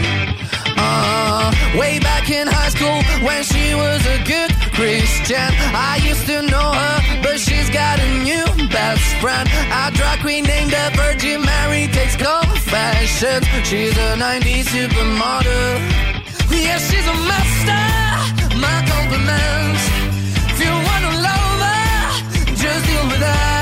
[0.76, 5.49] Uh, way back in high school when she was a good Christian.
[5.72, 9.48] I used to know her, but she's got a new best friend.
[9.72, 13.46] A drag queen named the Virgin Mary takes confessions.
[13.68, 15.72] She's a 90s supermodel.
[16.50, 17.84] Yeah, she's a master.
[18.66, 19.84] My compliments.
[20.52, 23.61] If you wanna love her, just deal with her.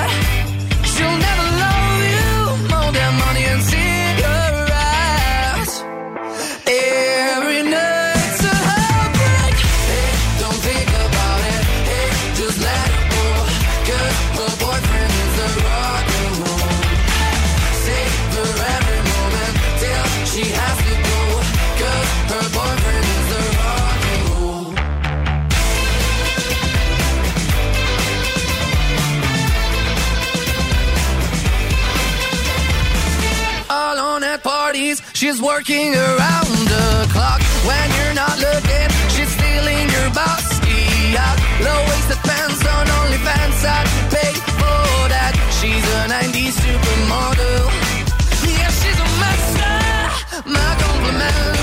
[35.29, 37.41] She's working around the clock.
[37.67, 40.45] When you're not looking, she's stealing your boss.
[41.13, 43.61] Yeah, low waisted pants on OnlyFans.
[43.63, 45.33] I pay for that.
[45.59, 47.65] She's a 90s supermodel.
[48.57, 50.49] Yeah, she's a master.
[50.49, 51.58] My compliments.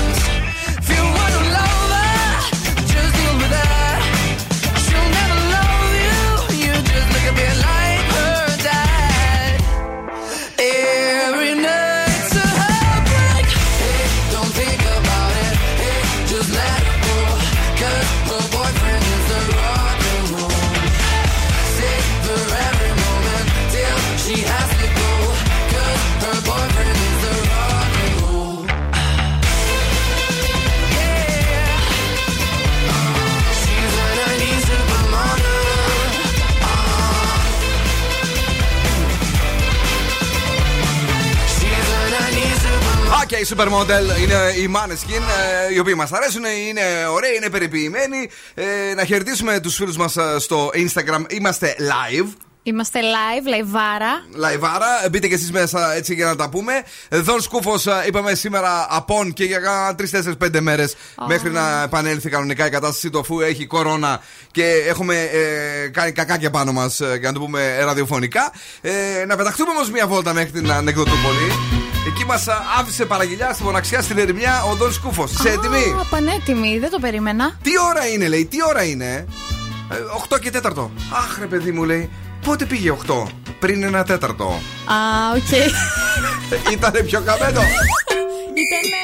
[43.49, 45.21] Supermodel είναι οι Maneskin,
[45.69, 46.81] ε, οι οποίοι μας αρέσουν, είναι
[47.11, 48.29] ωραίοι, είναι περιποιημένοι.
[48.53, 51.23] Ε, να χαιρετήσουμε τους φίλους μας στο Instagram.
[51.29, 52.27] Είμαστε live.
[52.63, 54.25] Είμαστε live, λαϊβάρα.
[54.33, 56.73] Λαϊβάρα, μπείτε και εσείς μέσα έτσι για να τα πούμε.
[57.09, 60.95] Δον Σκούφος, είπαμε σήμερα απόν και για κάνα 3-4-5 μέρες
[61.27, 64.21] μέχρι να επανέλθει κανονικά η κατάσταση του αφού έχει κορώνα
[64.51, 68.51] και έχουμε ε, κάνει κακάκια πάνω μας, για να το πούμε ραδιοφωνικά.
[68.81, 71.76] Ε, να πεταχτούμε όμως μία βόλτα μέχρι την Ανεκδοτούπολη.
[72.07, 72.47] Εκεί μας
[72.79, 75.31] άφησε παραγγελιά στη μοναξιά στην ερημιά ο Δον Σκούφος.
[75.31, 77.57] Είσαι έτοιμη; Α, πανέτοιμη, δεν το περίμενα.
[77.61, 79.27] Τι ώρα είναι, λέει, τι ώρα είναι;
[80.29, 80.89] 8 και 4.
[81.13, 82.09] Αχ, ρε παιδί μου, λέει.
[82.45, 83.23] Πότε πήγε 8,
[83.59, 84.61] πριν ένα τέταρτο.
[84.85, 84.95] Α,
[85.35, 85.51] οκ.
[86.71, 87.61] Ήτανε πιο καμένο.
[88.63, 88.97] Ήτανε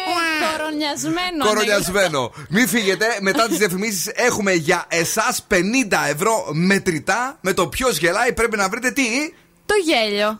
[0.58, 1.46] κορονιασμένο.
[1.46, 2.32] Κορονιασμένο.
[2.50, 5.56] Μην φύγετε, μετά τις διαφημίσεις έχουμε για εσάς 50
[6.10, 7.38] ευρώ μετρητά.
[7.42, 9.04] Με το ποιος γελάει πρέπει να βρείτε τι;
[9.66, 10.40] Το γέλιο.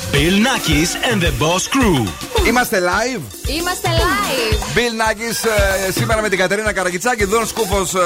[0.11, 2.07] Bill Nackis and the Boss Crew.
[2.47, 4.77] Είμαστε live; Είμαστε live.
[4.77, 5.49] Bill Nackis
[5.87, 7.23] ε, σήμερα με την Κατερίνα Καρακιτσάκη.
[7.23, 7.99] Δόν Σκούφος ε,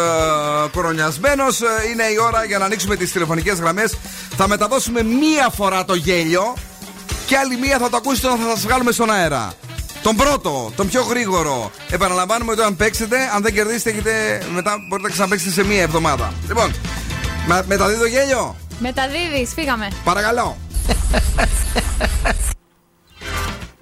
[0.72, 1.62] κορονιασμένος.
[1.62, 3.98] Ε, είναι η ώρα για να ανοίξουμε τις τηλεφωνικές γραμμές.
[4.38, 6.54] Θα μεταδώσουμε μία φορά το γέλιο
[7.28, 9.54] και άλλη μία θα το ακούσετε όταν θα σας βγάλουμε στον αέρα.
[10.04, 11.72] Τον πρώτο, τον πιο γρήγορο.
[11.90, 16.34] Επαναλαμβάνουμε ότι αν παίξετε, αν δεν κερδίσετε, έχετε, μετά μπορείτε να ξαναπέξετε σε μία εβδομάδα.
[16.48, 16.76] Λοιπόν,
[17.48, 19.88] με, μεταδίδω γέλιο; Μεταδίδεις, φύγαμε.
[20.04, 20.58] Παρακαλώ.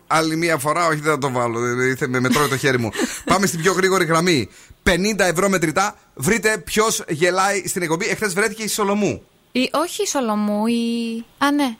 [0.08, 1.60] Άλλη μία φορά, όχι δεν θα το βάλω.
[1.60, 2.90] δηλαδή, Με μετρώει το χέρι μου.
[3.32, 4.50] Πάμε στην πιο γρήγορη γραμμή.
[4.84, 5.96] 50 ευρώ μετρητά.
[6.14, 8.06] Βρείτε ποιος γελάει στην εκπομπή.
[8.06, 9.24] Εχθές βρέθηκε η Σολομού.
[9.52, 11.26] Η, όχι η Σολομού, η.
[11.38, 11.76] Α, ναι.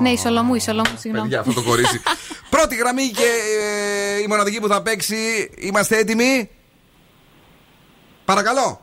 [0.00, 1.28] Ναι, η Σολομού, η Σολομού, συγγνώμη.
[1.28, 2.00] Παιδιά, αυτό το κορίτσι.
[2.50, 3.24] Πρώτη γραμμή και
[4.16, 5.50] ε, η μοναδική που θα παίξει.
[5.56, 6.50] Είμαστε έτοιμοι;
[8.24, 8.80] Παρακαλώ.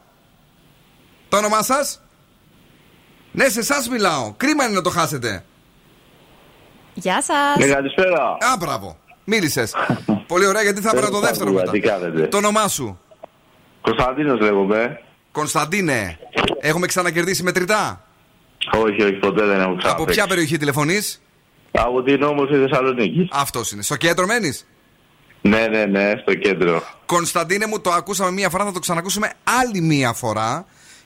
[1.30, 2.02] Το όνομά σας;
[3.32, 4.34] Ναι, σε εσάς μιλάω.
[4.38, 5.46] Κρίμα είναι να το χάσετε.
[6.94, 7.66] Γεια σας.
[7.66, 8.24] Ναι, καλησπέρα.
[8.24, 8.98] Α, μπράβο.
[9.24, 9.74] Μίλησες.
[10.28, 11.72] Πολύ ωραία, γιατί θα έπαιρνα το δεύτερο μετά.
[11.72, 13.00] Τι κάνετε; Το όνομά σου;
[13.82, 15.02] Κωνσταντίνος λέγομαι.
[15.32, 16.20] Κωνσταντίνε,
[16.60, 18.06] έχουμε ξανακερδίσει μετρητά;
[18.74, 19.90] Όχι, όχι, ποτέ δεν έχω ξαναπέξει.
[19.90, 21.22] Από ποια περιοχή τηλεφωνείς,
[21.72, 23.30] Από την όμορφη Θεσσαλονίκη.
[23.32, 23.82] Αυτός είναι.
[23.82, 24.66] Στο κέντρο μένεις;
[25.42, 26.84] Ναι, ναι, ναι, στο κέντρο.
[27.06, 29.32] Κωνσταντίνε μου, το ακούσαμε μία φορά, θα το ξανακούσουμε
[29.62, 30.66] άλλη μία φορά.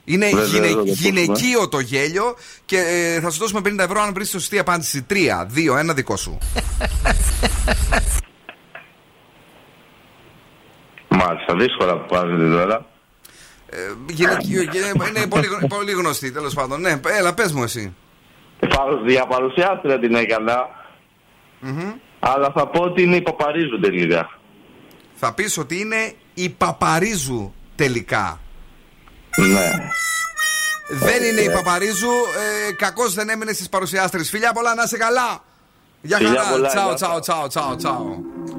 [0.10, 1.10] Είναι Βεβαίως, γυναι- θα το ακούσουμε.
[1.20, 2.36] γυναικείο το γέλιο
[2.66, 5.02] και ε, θα σου δώσουμε 50 ευρώ αν βρεις τη σωστή απάντηση.
[5.10, 6.38] 3, 2, 1 δικό σου.
[11.10, 12.86] Μάλιστα, δύσκολα που βάζετε τώρα.
[13.70, 13.78] Ε,
[14.10, 14.74] γυναικείο, γε-
[15.16, 16.82] είναι πολύ, γνω- πολύ γνωστή τέλος πάντων.
[16.82, 17.96] Ναι, έλα, πες μου εσύ.
[18.60, 20.70] Παρου- Διαπαρουσιάστρια την έκανα.
[22.20, 24.40] Αλλά θα πω ότι είναι η Παπαρίζου τελικά.
[25.14, 28.40] Θα πεις ότι είναι η Παπαρίζου τελικά.
[29.38, 29.72] Ναι.
[30.90, 32.10] Δεν είναι η Παπαρίζου.
[32.68, 34.30] Ε, Κακώς δεν έμεινε στις παρουσιάστρες.
[34.30, 35.44] Φιλιά πολλά, να είσαι καλά.
[36.02, 36.50] Γεια Φιλιά χαρά.
[36.52, 38.06] πολλά, Τσάω, γεια τσάω, τσάω, τσάω, τσάω.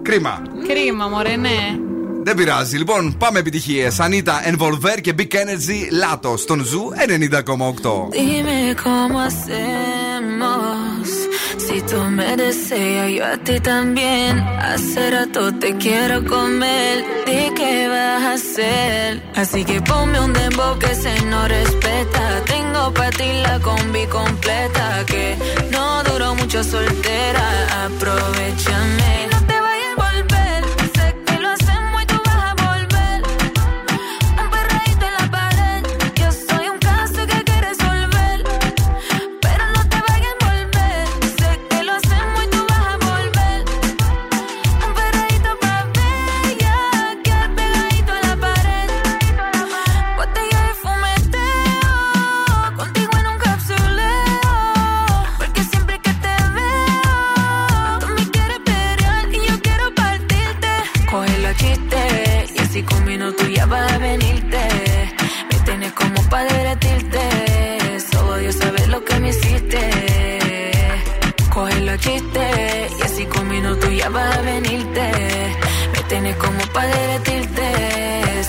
[0.02, 0.42] Κρίμα.
[0.68, 1.78] Κρίμα, μωρέ, ναι.
[2.23, 2.77] Δεν πειράζει.
[2.77, 3.87] Λοιπόν, πάμε επιτυχίε.
[3.97, 8.09] Ανίτα, Envolver και Big Energy Λάτο στον Ζου 90,8.
[8.11, 11.07] Dime cómo hacemos.
[11.65, 14.33] Si tú me deseas, yo a ti también.
[14.69, 16.95] Hace rato te quiero comer.
[17.27, 19.09] Di qué vas a hacer.
[19.41, 22.23] Así que ponme un dembow que se no respeta.
[22.53, 24.85] Tengo para ti la combi completa.
[25.11, 25.25] Que
[25.73, 27.45] no duró mucho soltera.
[27.85, 29.36] Aprovechame.
[71.96, 75.10] Y así con minutos ya vas a venirte.
[75.92, 77.64] Me tienes como para derretirte.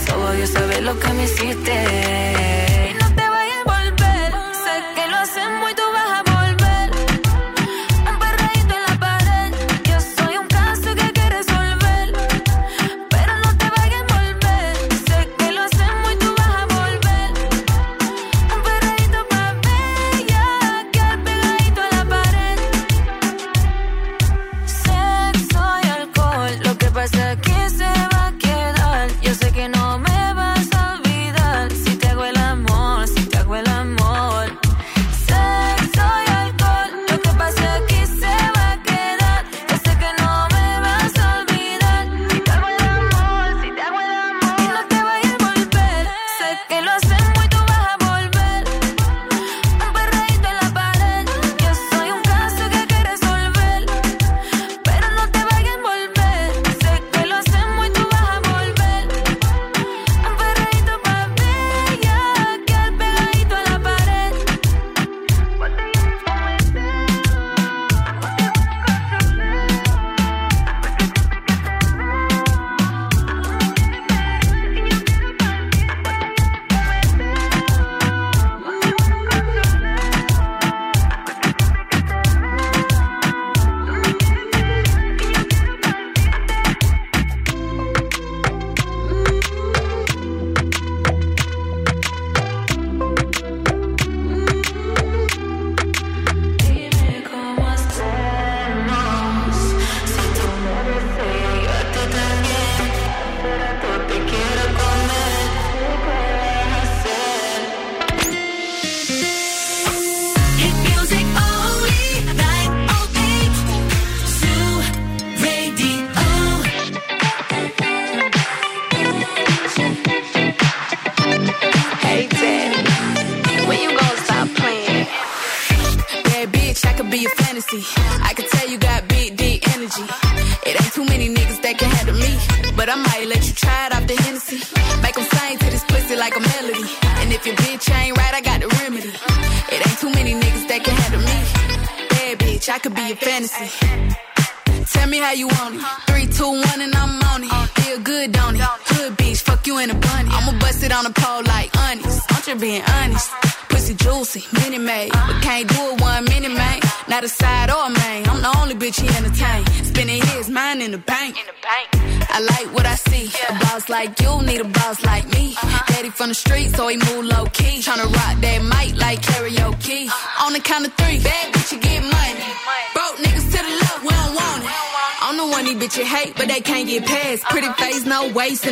[0.06, 2.69] Solo Dios sabe lo que me hiciste.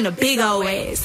[0.07, 1.03] a big old ass.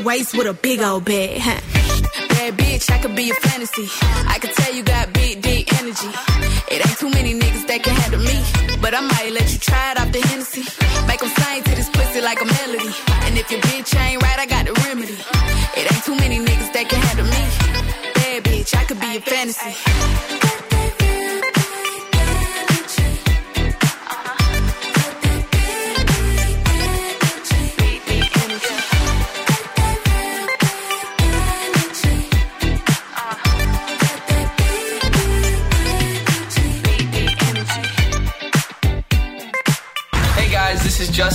[0.00, 1.40] Little waist with a big old bag.
[1.42, 1.60] Huh?
[2.30, 3.86] Bad bitch, I could be a fantasy.
[4.28, 6.08] I could tell you got big, deep energy.
[6.72, 8.40] It ain't too many niggas that can handle me.
[8.80, 10.64] But I might let you try it off the Hennessy.
[11.06, 12.92] Make them sing to this pussy like a melody.
[13.28, 15.20] And if your bitch ain't right, I got the remedy.
[15.76, 17.42] It ain't too many niggas that can handle me.
[18.14, 20.39] Bad bitch, I could be a fantasy.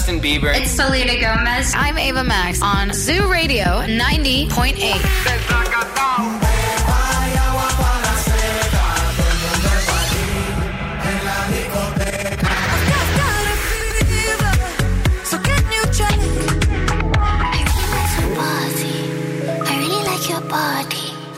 [0.06, 0.54] Justin Bieber.
[0.54, 1.74] It's Selena Gomez.
[1.76, 4.78] I'm Ava Max on Zoo Radio 90.8.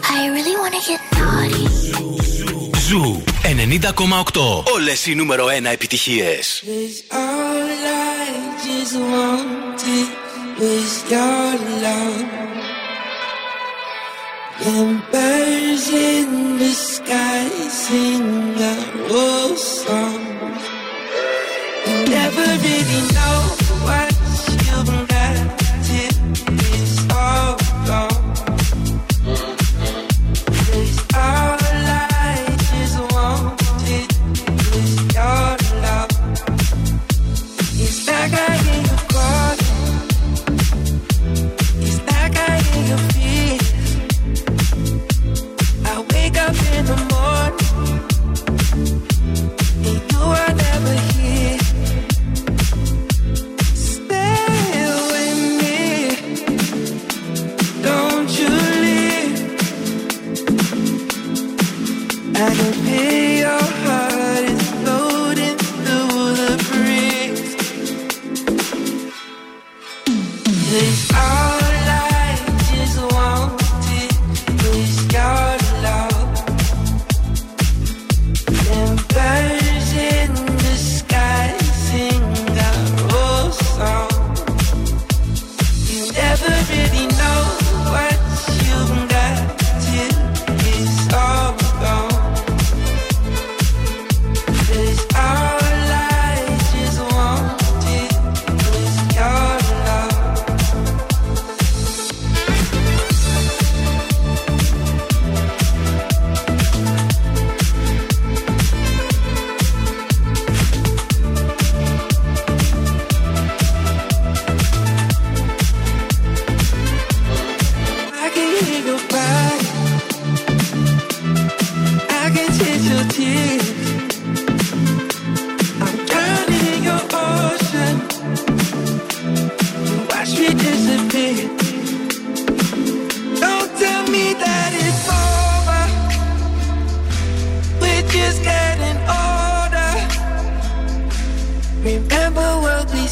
[0.09, 1.65] I really wanna get naughty.
[2.87, 4.63] Ζου 90,8.
[4.73, 6.63] Όλες οι νούμερο 1 επιτυχίες
[8.95, 10.07] always wanted
[10.59, 12.45] was your love.
[14.59, 18.75] And birds in the sky sing a
[19.09, 20.25] rose song.
[21.85, 23.06] I never really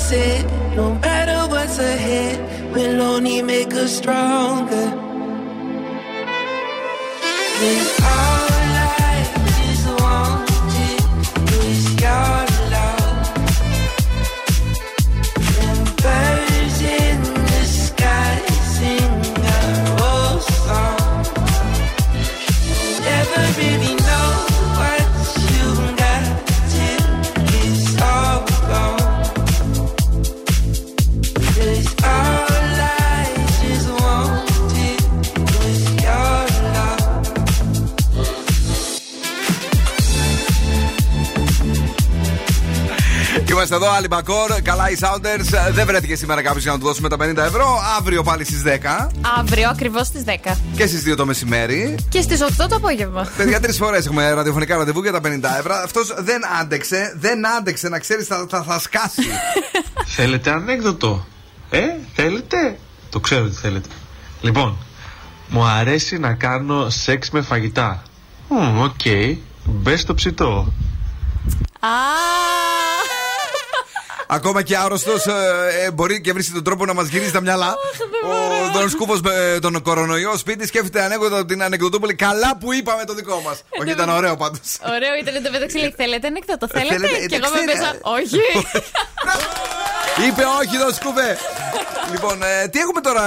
[0.09, 0.45] said.
[0.75, 2.37] No matter what's ahead,
[2.73, 4.94] we'll only make us stronger.
[43.67, 44.61] Είμαστε εδώ, Άλλη Μπακόρ.
[44.61, 45.71] Καλά, οι Sounders.
[45.71, 47.79] Δεν βρέθηκε σήμερα κάποιος για να του δώσουμε τα 50 ευρώ.
[47.97, 49.09] Αύριο πάλι στις 10
[49.39, 50.57] Αύριο ακριβώς στις 10.
[50.75, 51.95] και στις 2 το μεσημέρι.
[52.09, 53.27] Και στις 8 το απόγευμα.
[53.37, 55.73] Παιδιά, τρεις φορές έχουμε ραδιοφωνικά ραντεβού για τα 50 ευρώ.
[55.83, 59.21] Αυτός δεν άντεξε, δεν άντεξε να ξέρεις, θα, θα, θα σκάσει.
[60.15, 61.25] Θέλετε ανέκδοτο;
[61.69, 61.79] Ε,
[62.15, 62.77] θέλετε;
[63.09, 63.89] Το ξέρω τι θέλετε.
[64.41, 64.77] Λοιπόν,
[65.47, 68.03] μου αρέσει να κάνω σεξ με φαγητά.
[68.49, 69.01] Μμ, Οκ.
[69.63, 70.73] Μπες στο ψητό.
[71.79, 71.87] Α,
[74.27, 75.25] Ακόμα και άρρωστος
[75.93, 77.75] μπορεί και βρίσκει τον τρόπο να μας γυρίσει τα μυαλά.
[78.25, 82.15] Ο Δον Σκούφος με τον κορονοϊό σπίτι σκέφτεται ανέκδοτα από την ανεκδοτούπολη.
[82.15, 83.61] Καλά που είπαμε το δικό μας.
[83.81, 84.77] Όχι, ήταν ωραίο πάντως.
[84.85, 85.77] Ωραίο ήταν το μεταξύ.
[85.77, 87.77] Λέει, θέλετε ανέκδοτο, θέλετε; Θέλετε, και εγώ με ξέρετε.
[87.77, 87.99] μέσα.
[88.01, 88.39] Όχι.
[90.27, 91.37] Είπε όχι, Δον Σκούφε.
[92.11, 93.23] Λοιπόν, ε, τι έχουμε τώρα,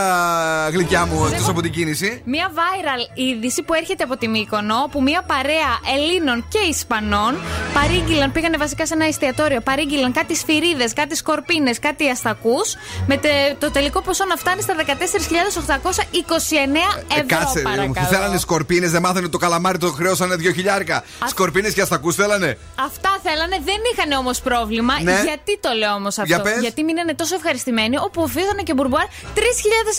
[0.73, 5.03] γλυκιά μου, εκτός από την κίνηση; Μία viral είδηση που έρχεται από τη Μύκονο που
[5.03, 7.39] μία παρέα Ελλήνων και Ισπανών
[7.75, 12.75] παρήγγειλαν, πήγανε βασικά σε ένα εστιατόριο, παρήγγειλαν κάτι σφυρίδες, κάτι σκορπίνες, κάτι αστακούς.
[13.07, 17.27] Με τε- το τελικό ποσό να φτάνει στα 14.829 Ε, ευρώ.
[17.27, 18.07] κάτσε, παρακαλώ.
[18.11, 21.05] θέλανε σκορπίνες, δεν μάθανε ότι το καλαμάρι το χρεώσανε δύο χιλιάρικα.
[21.27, 24.95] Σκορπίνες και αστακούς θέλανε; Αυτά θέλανε, δεν είχαν όμως πρόβλημα.
[25.03, 25.21] Ναι.
[25.25, 26.61] Γιατί το λέω όμως αυτό; Για πες.
[26.61, 29.11] Γιατί μείνανε τόσο ευχαριστημένοι, όπου οφείλανε και μπουρμπουάρ 3.000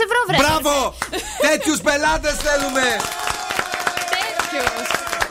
[0.05, 0.37] ευρώ, βρε.
[0.37, 0.95] Μπράβο!
[1.41, 2.81] Τέτοιους πελάτες θέλουμε!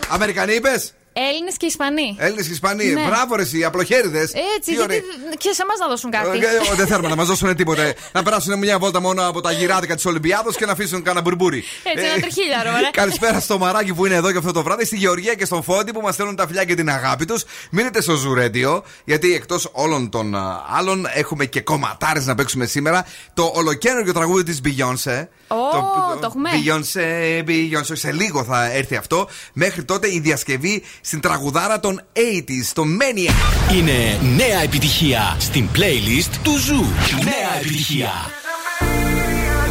[0.09, 0.93] Αμερικανοί είπες;
[1.31, 2.17] Έλληνες και Ισπανοί.
[2.19, 2.85] Έλληνες και Ισπανοί.
[2.87, 3.05] Ναι.
[3.07, 4.33] Μπράβο, ρε, οι απλοχέριδες.
[4.57, 5.03] Έτσι, γιατί
[5.39, 6.39] και σε εμάς να δώσουν κάτι.
[6.39, 7.95] Ε, Δεν θέλουμε να μας δώσουν τίποτε.
[8.13, 11.65] να περάσουν μια βόλτα μόνο από τα γυράδικα της Ολυμπιάδος και να αφήσουν κανένα μπουρμπούρι.
[11.83, 12.91] Έτσι, ένα Ε, τριχίλιαρο, ωραία.
[12.91, 15.93] Καλησπέρα στο μαράκι που είναι εδώ και αυτό το βράδυ, στη Γεωργία και στον Φόντι
[15.93, 17.45] που μας στέλνουν τα φιλιά και την αγάπη τους.
[17.71, 23.07] Μείνετε στο Ζουρέντιο, γιατί εκτός όλων των α, άλλων έχουμε και κομματάρες να παίξουμε σήμερα.
[23.35, 25.27] Το ολοκαίνουργιο τραγούδι της Beyoncé.
[25.49, 26.51] Ω, το έχουμε.
[26.53, 27.93] Beyoncé, Beyoncé.
[27.93, 29.29] Σε λίγο θα έρθει αυτό.
[29.53, 33.73] Μέχρι τότε η διασκευή στην τραγουδάρα των 80s, το Maniac.
[33.75, 36.85] Είναι νέα επιτυχία στην playlist του Zoo.
[37.25, 38.11] Νέα επιτυχία.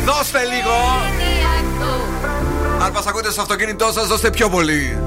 [0.06, 0.76] Δώστε λίγο!
[2.82, 4.98] Αν μας ακούτε στο αυτοκίνητό σας, δώστε πιο πολύ.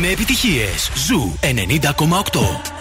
[0.00, 0.90] Με επιτυχίες.
[0.94, 2.79] Ζου 90,8.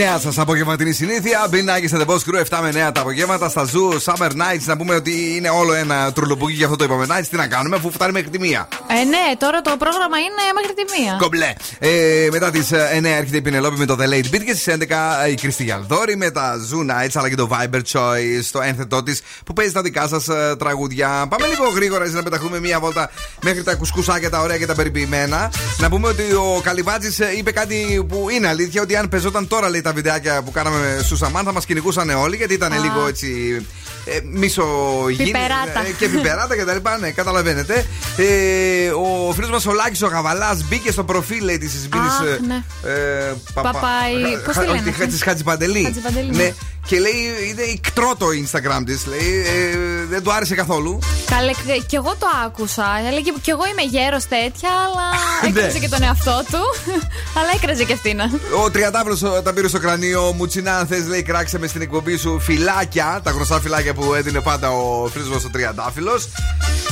[0.00, 1.46] Νέα σας απογευματινή συνήθεια.
[1.50, 3.48] Μπινάκι στα The Boss Crew 7 με 9 τα απογεύματα.
[3.48, 4.64] Στα Zoo Summer Nights.
[4.64, 7.26] Να πούμε ότι είναι όλο ένα τρουλουπούκι για αυτό το είπαμε Nights.
[7.30, 8.68] Τι να κάνουμε, αφού φτάνει μέχρι τη μία.
[9.00, 11.16] Ε, ναι, τώρα το πρόγραμμα είναι μέχρι τη μία.
[11.20, 11.52] Κομπλέ.
[11.78, 15.28] Ε, μετά τις 9 έρχεται η Πινελόπη με το The Late Beat και στις 11
[15.30, 19.20] η Κρίστη Γιαλδόρη με τα Zoo Nights αλλά και το Viber Choice, το ένθετό της
[19.44, 20.26] που παίζει τα δικά σας
[20.58, 21.08] τραγούδια.
[21.28, 23.10] Πάμε λίγο γρήγορα έτσι, να πεταχτούμε μία βόλτα
[23.42, 25.52] μέχρι τα κουσκουσάκια τα ωραία και τα περιποιημένα.
[25.78, 29.80] Να πούμε ότι ο Καλυβάτζης είπε κάτι που είναι αλήθεια ότι αν πεζόταν τώρα λέει
[29.80, 32.78] τα βιντεάκια που κάναμε στου Σαμάν θα μας κυνηγούσαν όλοι γιατί ήταν Α.
[32.78, 33.60] λίγο έτσι.
[34.04, 35.80] Ε, μισογίνη Πιπεράτα.
[35.88, 36.98] ε, και πιπεράτα και τα λοιπά.
[36.98, 37.86] Ναι, καταλαβαίνετε.
[38.16, 42.04] Ε, ο φίλος μας ο Λάκης ο Γαβαλάς μπήκε στο προφίλ λέει, της Ισμπίνη.
[42.06, 42.62] Αχ, ναι.
[42.90, 46.54] Ε, Παπάι- πώς τη λένε αυτή; Τη Χατζιπαντελή.
[46.82, 46.88] Χατζιπαντελή, Ναι.
[46.88, 46.88] ναι.
[46.88, 49.06] Και λέει, είναι ικτρό το Instagram της.
[49.06, 49.76] Λέει, ε,
[50.08, 50.98] δεν του άρεσε καθόλου.
[51.30, 51.52] Καλέ,
[51.86, 52.84] κι εγώ το άκουσα.
[53.08, 55.06] Έλεγε κι εγώ είμαι γέρος τέτοια, αλλά
[55.52, 55.60] Ναι.
[55.60, 56.60] έκραζε και τον εαυτό του.
[57.38, 58.20] αλλά έκραζε και αυτήν.
[58.64, 60.32] Ο Τριαντάφυλλο τα πήρε στο κρανίο.
[60.36, 63.20] Μουτσινά, αν θες, λέει, κράξε μες στην εκπομπή σου φυλάκια.
[63.22, 66.28] Τα γνωστά φυλάκια που έδινε πάντα ο φίλο μα ο Τριαντάφυλλος.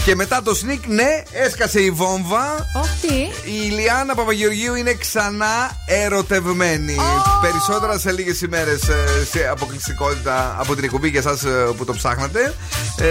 [0.05, 2.67] Και μετά το sneak, ναι, έσκασε η βόμβα.
[2.83, 3.15] Όχι.
[3.45, 6.97] Η Ηλιάνα Παπαγεωργίου είναι ξανά ερωτευμένη.
[7.43, 8.81] Περισσότερα σε λίγες ημέρες
[9.31, 9.49] σε
[10.59, 12.55] από την εκπομπή για εσάς ε, που το ψάχνατε.
[12.99, 13.07] Ε,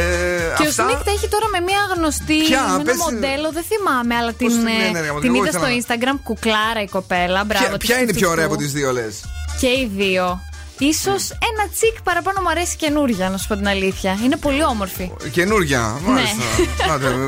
[0.58, 0.86] και αυτά...
[0.86, 2.38] ο Snik έχει τώρα με μία γνωστή.
[2.50, 2.96] Με ένα πες...
[2.96, 6.20] μοντέλο, δεν θυμάμαι, αλλά την, ναι, ναι, ναι, είδα στο Instagram.
[6.24, 7.44] Κουκλάρα η κοπέλα.
[7.44, 9.26] Μπράβο, ποια είναι πιο ωραία από τις δύο, λες;
[9.60, 10.42] Και οι δύο.
[11.02, 11.12] Ίσως
[11.50, 14.18] ένα τσικ παραπάνω μου αρέσει καινούργια, να σου πω την αλήθεια.
[14.24, 15.12] Είναι πολύ όμορφη.
[15.32, 16.44] Καινούργια, μάλιστα.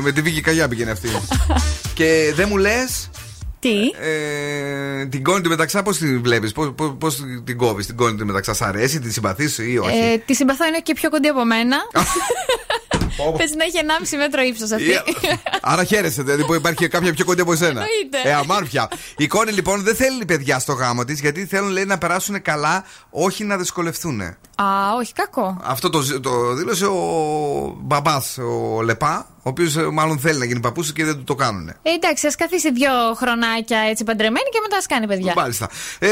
[0.00, 1.08] Με τη Βίκη Καγιά πήγαινε αυτή.
[1.98, 3.09] και δεν μου λες.
[3.60, 6.52] Τι; ε, ε, την Κόνι του Μεταξά, πώς τη βλέπεις,
[6.98, 10.34] πώς την κόβεις, την Κόνι του Μεταξά, σ' αρέσει, τη συμπαθείς ή όχι; Ε, τη
[10.34, 11.76] συμπαθώ, είναι και πιο κοντή από μένα.
[13.36, 13.76] Πες να έχει
[14.12, 14.90] 1,5 μέτρο ύψος αυτή.
[15.60, 17.84] Άρα χαίρεσαι, δηλαδή που υπάρχει κάποια πιο κοντή από εσένα.
[18.24, 18.88] Ε, αμάρφια.
[19.16, 22.84] Η κόρη λοιπόν δεν θέλει παιδιά στο γάμο της, γιατί θέλουν λέει, να περάσουν καλά,
[23.10, 24.20] όχι να δυσκολευτούν.
[24.20, 24.34] Α,
[24.98, 25.60] όχι, κακό.
[25.62, 30.60] Αυτό το, το δήλωσε ο μπαμπάς, ο Λεπά, ο οποίος ε, μάλλον θέλει να γίνει
[30.60, 31.68] παππούς και δεν του το κάνουν.
[31.68, 35.32] Ε, εντάξει, ας καθίσει δύο χρονά κουσκουσάκια έτσι παντρεμένη και μετά κάνει παιδιά.
[35.36, 35.68] Μάλιστα.
[35.98, 36.08] Ε,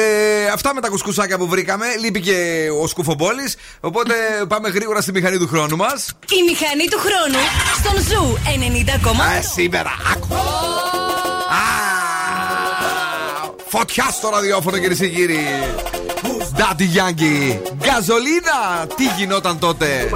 [0.53, 1.87] αυτά με τα κουσκουσάκια που βρήκαμε.
[2.01, 3.53] Λείπει και ο Σκουφομπόλη.
[3.81, 4.15] Οπότε
[4.53, 6.07] πάμε γρήγορα στη μηχανή του χρόνου μας.
[6.29, 7.39] Η μηχανή του χρόνου
[7.79, 8.39] στον Zoo
[9.07, 9.39] 90,8.
[9.39, 10.29] Ε, σήμερα άκου.
[13.71, 15.45] Φωτιά στο ραδιόφωνο κυρίες και κύριοι.
[16.59, 20.11] Daddy Yankee, gasolina, τι γινόταν τότε;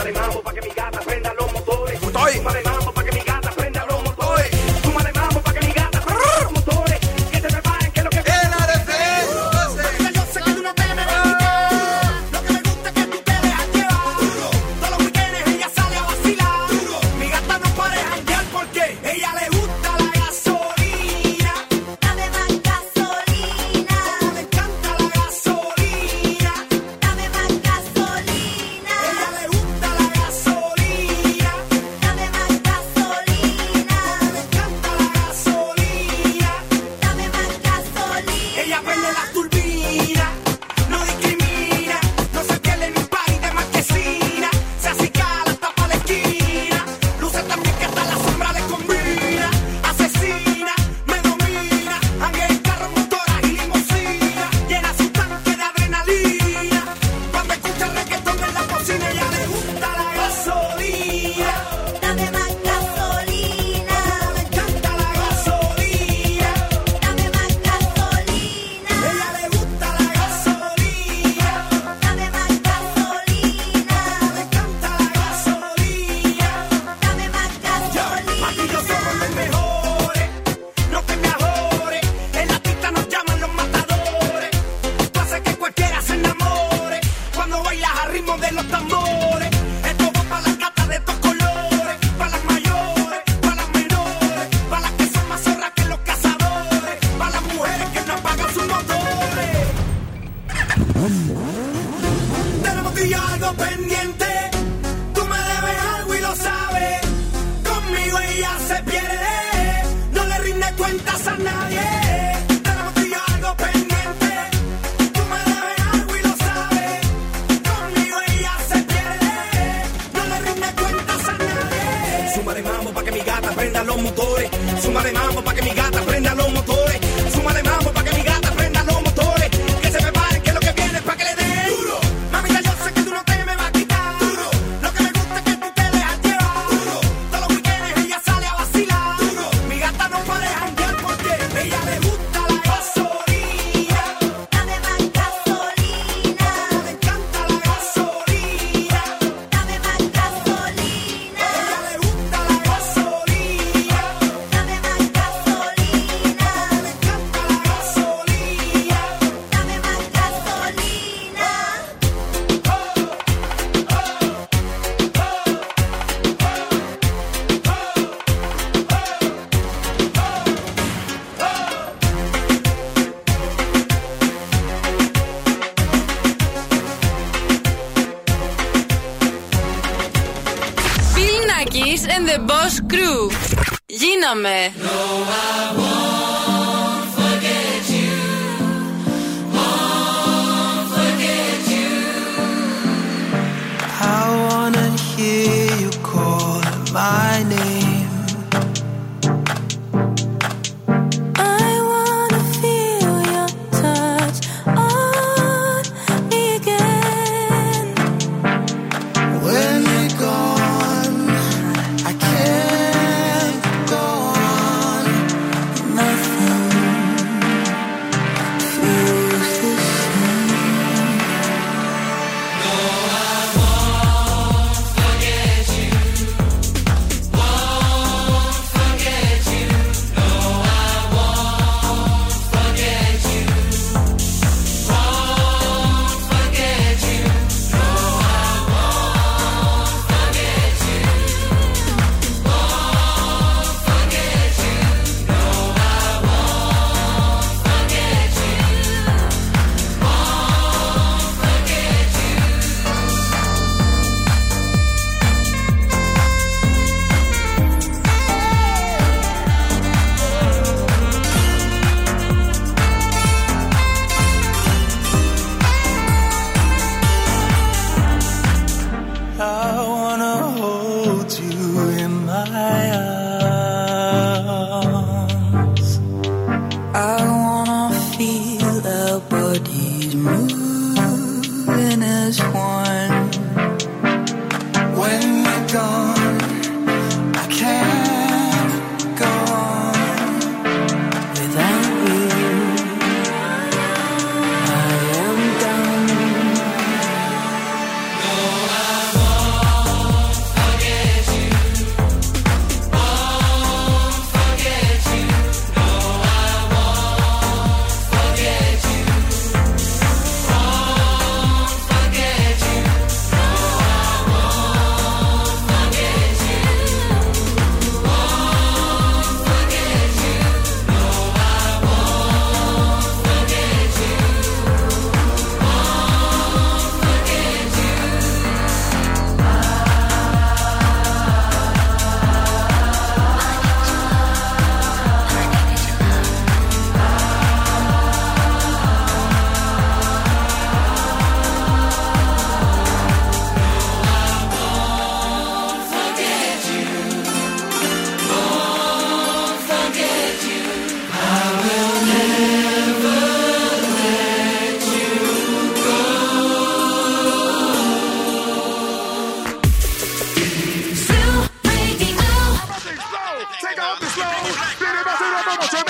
[183.86, 184.72] Γίναμε.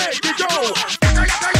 [0.05, 1.52] ready to go.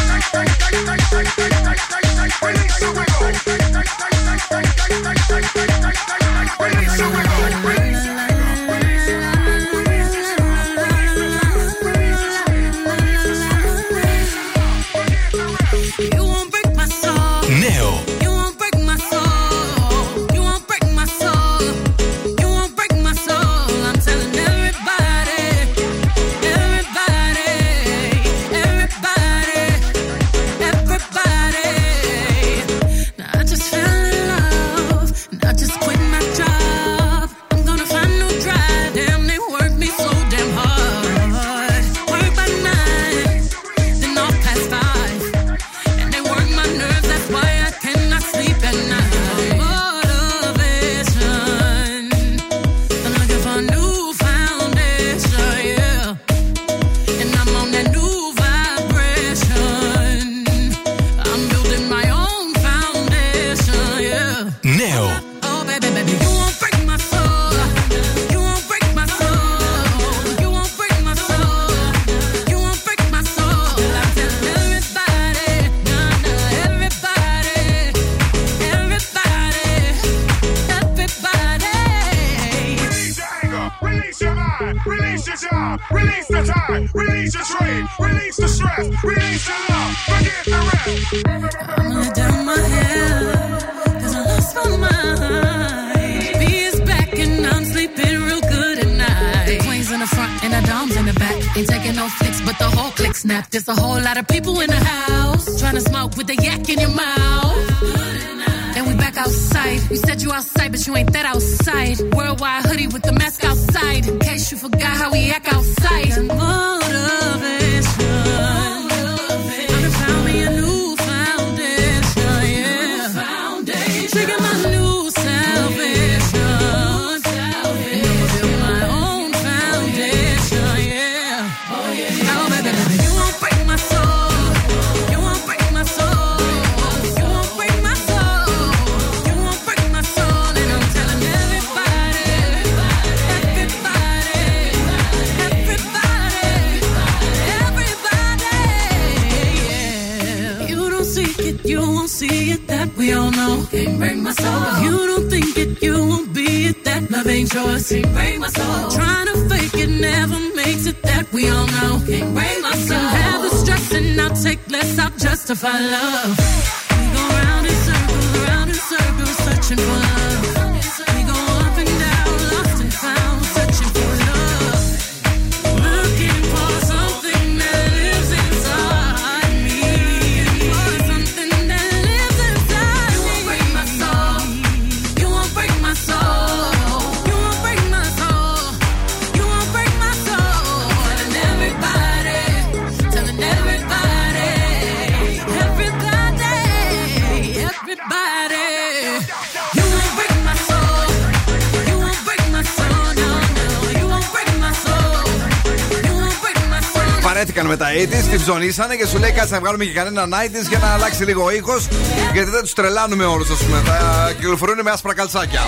[207.54, 207.88] βαρέθηκαν με τα
[208.20, 211.24] 80s, τη ψωνίσανε και σου λέει κάτσε να βγάλουμε και κανένα 90s για να αλλάξει
[211.24, 211.88] λίγο ο ήχος.
[212.34, 213.82] Γιατί δεν τους τρελάνουμε όλους, ας πούμε.
[213.86, 215.62] Θα κυκλοφορούν με άσπρα καλτσάκια.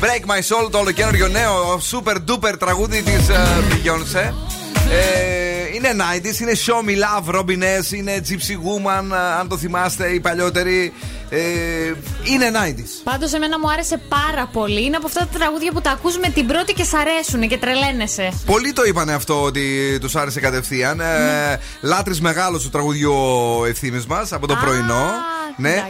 [0.00, 4.32] Break my soul, το ολοκένουργιο νέο super duper τραγούδι της uh, Beyoncé.
[4.90, 5.41] Ε,
[5.72, 10.08] είναι 90s, είναι Show Me Love, Robin S, είναι Gypsy Woman, ε, αν το θυμάστε,
[10.08, 10.92] οι παλιότεροι.
[11.28, 11.38] Ε,
[12.24, 13.00] είναι 90s.
[13.04, 14.84] Πάντως, εμένα μου άρεσε πάρα πολύ.
[14.84, 17.58] Είναι από αυτά τα τραγούδια που τα ακούς με την πρώτη και σ' αρέσουν και
[17.58, 18.32] τρελαίνεσαι.
[18.46, 21.00] Πολλοί το είπαν αυτό ότι τους άρεσε κατευθείαν.
[21.00, 25.10] Ε, Λάτρης μεγάλος του τραγουδιού ο ευθύνη μας από το πρωινό.
[25.56, 25.88] Ναι.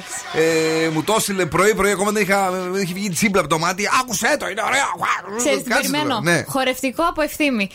[0.84, 3.88] Ε, μου το έστειλε πρωί-πρωί, ακόμα δεν είχα, δεν είχε βγει τσίμπλα από το μάτι.
[4.00, 4.90] Άκουσε το, είναι ωραίο.
[5.36, 6.20] Ξέρεις τι Κάτσε περιμένω; τώρα.
[6.30, 6.44] Ναι.
[6.48, 7.70] Χορευτικό από ευθύμη.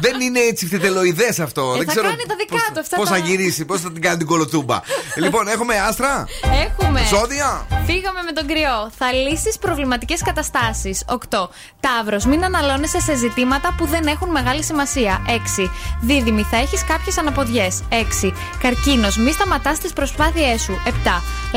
[0.00, 1.62] Δεν είναι έτσι φθετελοειδέ αυτό.
[1.74, 2.96] Ε, δεν θα ξέρω κάνει τα δικά του αυτά.
[2.96, 4.80] Πώς τα- θα γυρίσει, πώς θα την κάνει την κολοτούμπα.
[5.22, 6.26] λοιπόν, έχουμε άστρα;
[6.66, 7.00] Έχουμε.
[7.10, 8.90] Ζώδια; Φύγαμε με τον κρυό.
[8.98, 11.04] Θα λύσεις προβληματικές καταστάσεις.
[11.06, 11.48] 8.
[11.80, 12.24] Ταύρος.
[12.24, 15.22] Μην αναλώνεσαι σε ζητήματα που δεν έχουν μεγάλη σημασία.
[15.28, 15.70] 6.
[16.00, 16.42] Δίδυμη.
[16.50, 17.82] Θα έχεις κάποιες αναποδιές.
[17.88, 18.32] 6.
[18.62, 19.16] Καρκίνος.
[19.16, 20.80] Μη σταματάς τις προσπάθειές σου.
[20.84, 20.90] 7.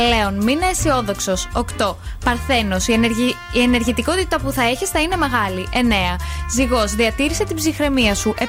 [0.10, 0.36] Λέων.
[0.36, 1.48] Μην είναι αισιόδοξος.
[1.78, 1.96] 8.
[2.26, 2.88] Παρθένος.
[2.88, 3.36] Η, ενεργη...
[3.52, 5.68] η ενεργητικότητα που θα έχεις θα είναι μεγάλη.
[5.74, 5.78] 9.
[6.52, 6.96] Ζυγός.
[6.96, 8.36] Διατήρησε την ψυχραιμία σου.
[8.40, 8.44] 7.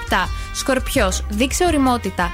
[0.54, 1.22] Σκορπιός.
[1.28, 2.30] Δείξε οριμότητα.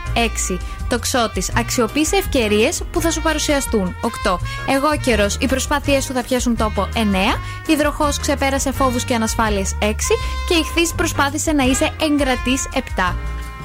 [0.51, 0.59] 6.
[0.89, 1.51] Τοξότης.
[1.59, 3.95] Αξιοποίησε ευκαιρίες που θα σου παρουσιαστούν.
[4.25, 4.39] 8.
[4.69, 5.37] Εγώ καιρός.
[5.41, 6.89] Οι προσπάθειές σου θα πιάσουν τόπο.
[6.95, 7.41] 9.
[7.67, 8.19] Υδροχός.
[8.19, 9.77] Ξεπέρασε φόβους και ανασφάλειες.
[9.81, 10.15] 6.
[10.49, 12.69] Και ηχθή προσπάθησε να είσαι εγκρατής.
[12.75, 13.15] 7.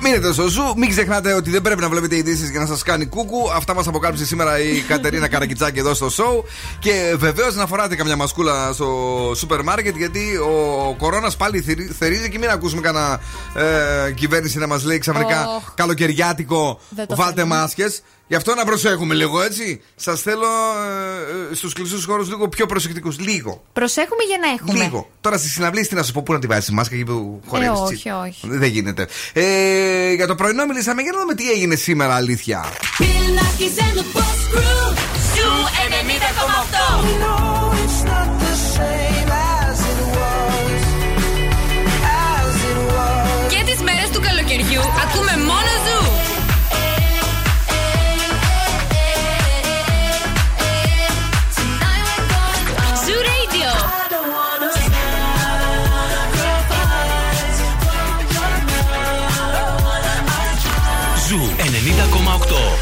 [0.01, 0.61] Μείνετε στο ζου.
[0.77, 3.51] Μην ξεχνάτε ότι δεν πρέπει να βλέπετε ειδήσεις για να σας κάνει κούκου.
[3.55, 6.43] Αυτά μας αποκάλυψε σήμερα η Κατερίνα Καρακιτσάκη εδώ στο show.
[6.79, 8.87] Και βεβαίως να φοράτε καμιά μασκούλα στο
[9.35, 13.19] σούπερ μάρκετ γιατί ο κορώνας πάλι θερι- θερίζει και μην ακούσουμε κανένα
[14.07, 15.73] ε, κυβέρνηση να μας λέει ξαφνικά Οχ.
[15.73, 16.79] καλοκαιριάτικο.
[16.89, 17.55] Δεν το Βάλτε θέλουμε.
[17.55, 18.01] μάσκες.
[18.29, 19.81] Γι' αυτό να προσέχουμε λίγο έτσι.
[19.95, 20.45] Σας θέλω
[21.51, 23.19] ε, στους κλειστούς χώρους λίγο πιο προσεκτικούς.
[23.19, 23.63] Λίγο.
[23.73, 24.83] Προσέχουμε για να έχουμε.
[24.83, 25.09] Λίγο.
[25.21, 27.41] Τώρα στη συναυλία τι να σου πω, πού να τη βάζεις τη μάσκα εκεί που
[27.47, 27.79] χορεύεις.
[27.79, 28.47] Ε, όχι, όχι.
[28.47, 29.07] Δεν γίνεται.
[29.33, 32.65] Ε, για το πρωινό μιλήσαμε για να δούμε τι έγινε σήμερα, αλήθεια.
[43.49, 45.89] Και τις μέρες του καλοκαιριού ακούμε μόνο Zoo.
[45.89, 45.98] Zoo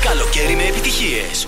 [0.07, 1.47] Καλοκαίρι με επιτυχίες.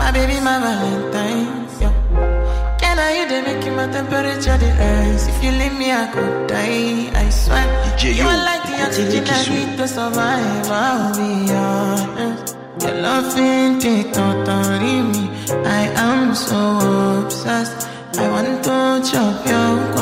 [0.00, 1.46] My baby, my Valentine.
[1.82, 1.92] Yeah.
[2.80, 5.24] Can I you they make my temperature the rise?
[5.32, 7.10] If you leave me, I could die.
[7.22, 7.66] I swear.
[7.84, 8.30] DJ, you yo.
[8.32, 10.68] are like the oxygen I need to survive.
[10.84, 12.56] I'll be honest.
[12.82, 15.24] Your love ain't it totally me.
[15.80, 16.60] I am so
[17.22, 17.80] obsessed.
[18.14, 19.99] 来玩的就有。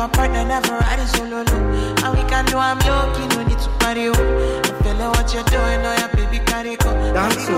[0.00, 1.42] My partner, never riding solo.
[1.42, 1.56] No.
[2.00, 4.08] And we can do I'm low key, no need to party.
[4.08, 4.16] Oh.
[4.16, 6.90] I feel like what you're doing, oh yeah, baby, carry go.
[7.12, 7.49] Dance,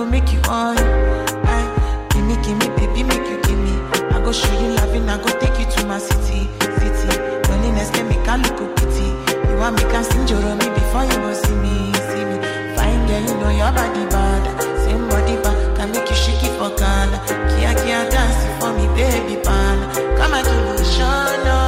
[0.00, 0.76] go make you on.
[0.78, 3.74] Aye, give me, give me, baby, make you give me.
[4.14, 6.48] I go show you loving, I go take you to my city,
[6.80, 7.10] city.
[7.48, 9.08] Loneliness can make a look pity.
[9.48, 12.36] You want me can sing your me before you go see me, see me.
[12.76, 14.42] Fine girl, you know your body bad.
[14.84, 17.16] Same body bad, can make you shake it for Ghana.
[17.52, 19.76] Kia kia dance for me, baby pan.
[20.16, 21.59] Come and give me show, no.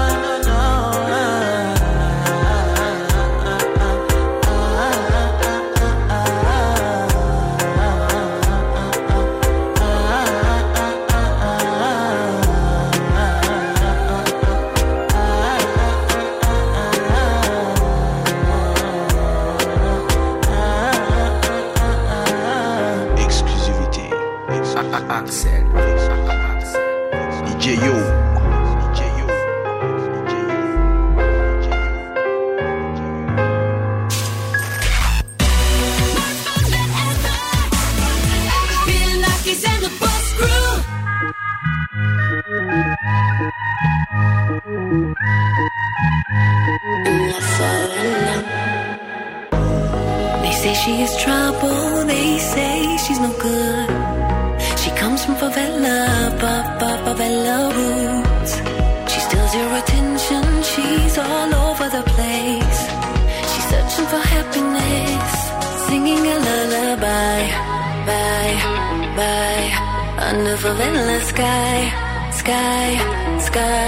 [72.43, 72.99] Sky,
[73.39, 73.82] sky,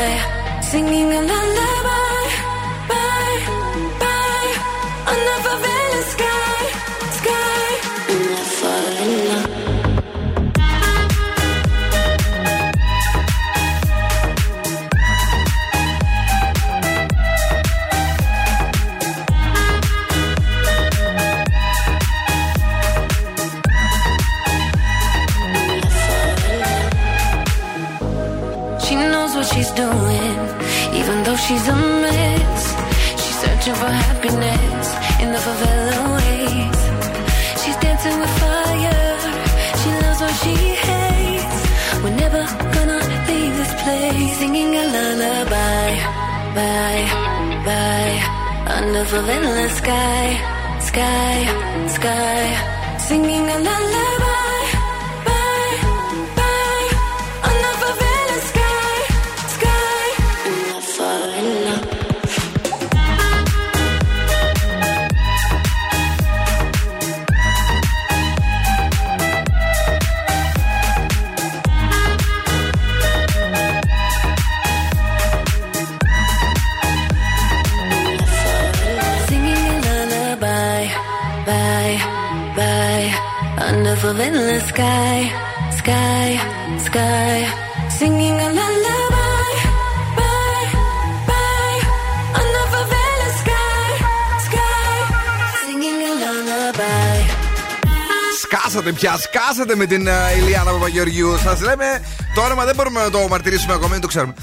[98.95, 101.39] Σκάσατε πια, σκάσατε με την uh, Ηλιάνα Παπαγεωργιού.
[101.39, 102.03] Σας λέμε
[102.35, 104.35] το όνομα δεν μπορούμε να το μαρτυρήσουμε ακόμα, δεν το ξέρουμε.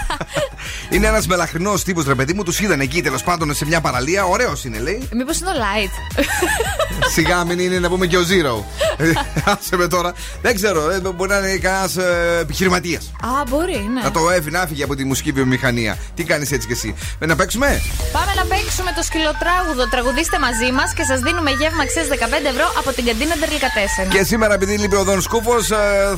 [0.90, 4.24] είναι ένας μελαχρινός τύπος, ρε παιδί μου, τους είδαν εκεί τέλος πάντων σε μια παραλία.
[4.24, 5.08] Ωραίος είναι, λέει.
[5.12, 6.24] Μήπως είναι το light.
[7.14, 8.64] Σιγά μην είναι να πούμε και ο Zero.
[8.96, 9.12] Ε,
[9.50, 10.12] Άσε με τώρα.
[10.42, 11.96] Δεν ξέρω, ε, μπορεί να είναι κανένας
[12.40, 13.12] επιχειρηματίας.
[13.20, 14.02] Α, μπορεί, ναι.
[14.02, 15.98] Να το έφυγε, να φύγει από τη μουσική βιομηχανία.
[16.14, 16.94] Τι κάνεις έτσι κι εσύ.
[17.18, 17.82] Ε, να παίξουμε;
[18.12, 19.88] Πάμε να παίξουμε το σκυλοτράγουδο.
[19.88, 24.08] Τραγουδίστε μαζί μας και σας δίνουμε γεύμα αξία 15 ευρώ από την καντίνα Τερλικατέσεν.
[24.08, 25.66] Και σήμερα, επειδή λείπει ο Δον Σκούφος,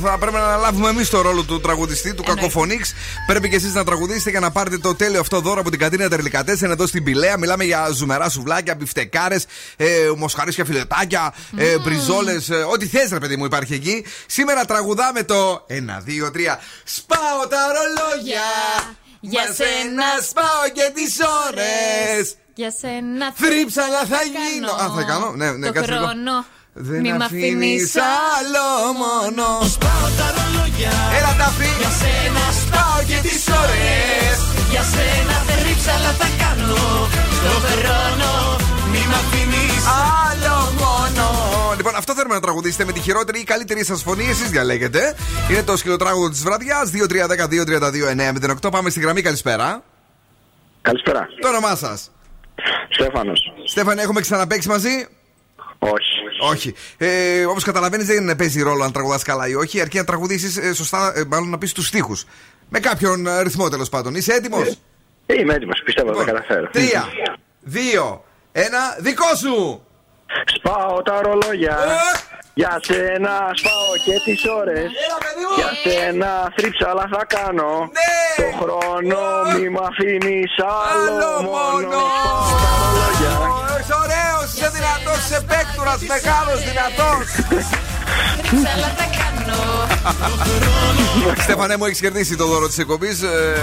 [0.03, 2.93] θα πρέπει να αναλάβουμε εμείς το ρόλο του τραγουδιστή, του Κακοφωνίξ.
[3.27, 6.09] Πρέπει και εσείς να τραγουδήσετε για να πάρετε το τέλειο αυτό δώρο από την καντίνα
[6.09, 7.37] Τερλικατέσεν εδώ στην Πηλαία.
[7.37, 9.45] Μιλάμε για ζουμερά σουβλάκια, μπιφτεκάρες,
[9.75, 9.87] ε,
[10.17, 14.05] μοσχαρίσια φιλετάκια, ε, μπριζόλες, ε, ό,τι θες, ρε παιδί μου, υπάρχει εκεί.
[14.25, 16.59] Σήμερα τραγουδάμε το 1, 2, 3.
[16.83, 18.41] Σπάω τα ρολόγια.
[19.23, 21.13] Για σένα σπάω και τις
[21.45, 22.23] ώρες.
[22.61, 24.71] Για σένα Θρύψαλα θα γίνω.
[24.83, 25.27] Α, θα κάνω.
[25.39, 26.05] Ναι, ναι, το κάτσε λίγο.
[26.05, 26.33] χρόνο.
[26.73, 27.95] Δεν Μη μ' αφήνεις αφήνεις
[28.35, 28.67] άλλο
[29.03, 29.45] μόνο.
[29.75, 31.69] Σπάω τα ρολόγια Έλα τα φύ.
[31.81, 34.37] Για σένα σπάω και τις ώρες
[34.71, 36.83] Για σένα δεν ρίψαλα θα κάνω
[37.37, 38.31] Στο χρόνο
[38.91, 40.30] Μη μ' αφήνεις Άλλο μόνο.
[41.81, 44.23] Λοιπόν, αυτό θέλουμε να τραγουδήσετε με τη χειρότερη ή καλύτερη σας φωνή.
[44.29, 45.15] Εσείς διαλέγετε.
[45.49, 46.91] Είναι το σκυλοτράγουδο της βραδιάς.
[48.65, 48.71] 2-3-10-2-32-9-08.
[48.71, 49.21] Πάμε στη γραμμή.
[49.21, 49.83] Καλησπέρα.
[50.81, 51.27] Καλησπέρα.
[51.41, 52.11] Το όνομά σας.
[52.89, 53.53] Στέφανος.
[53.65, 55.07] Στέφανη, έχουμε ξαναπέξει μαζί;
[55.79, 56.49] Όχι.
[56.51, 56.73] Όχι.
[56.97, 59.81] Ε, Όπως καταλαβαίνεις, δεν παίζει ρόλο αν τραγουδάς καλά ή όχι.
[59.81, 62.25] Αρκεί να τραγουδήσεις ε, σωστά, ε, μάλλον να πεις τους στίχους.
[62.69, 64.15] Με κάποιον ε, ρυθμό τέλος πάντων.
[64.15, 64.77] Είσαι έτοιμος;
[65.25, 66.69] Ε, είμαι έτοιμος, πιστεύω θα τα καταφέρω.
[66.71, 67.05] Τρία,
[67.61, 69.85] δύο, ένα, δικό σου!
[70.45, 71.77] Σπάω τα ρολόγια.
[72.53, 74.89] Για σένα σπάω και τις ώρες
[75.57, 77.71] Για σένα θρύψαλα θα κάνω
[78.39, 79.19] Το χρόνο
[79.53, 80.53] μη μ' αφήνεις
[80.85, 81.99] άλλο μόνο
[82.49, 83.33] Σπάω τα ρολόγια
[83.79, 87.25] Είσαι ωραίος, είσαι δυνατός, είσαι παίκτουρα, μεγάλος, δυνατός.
[91.43, 93.21] Στέφανε μου, έχεις κερδίσει το δώρο της εκπομπής.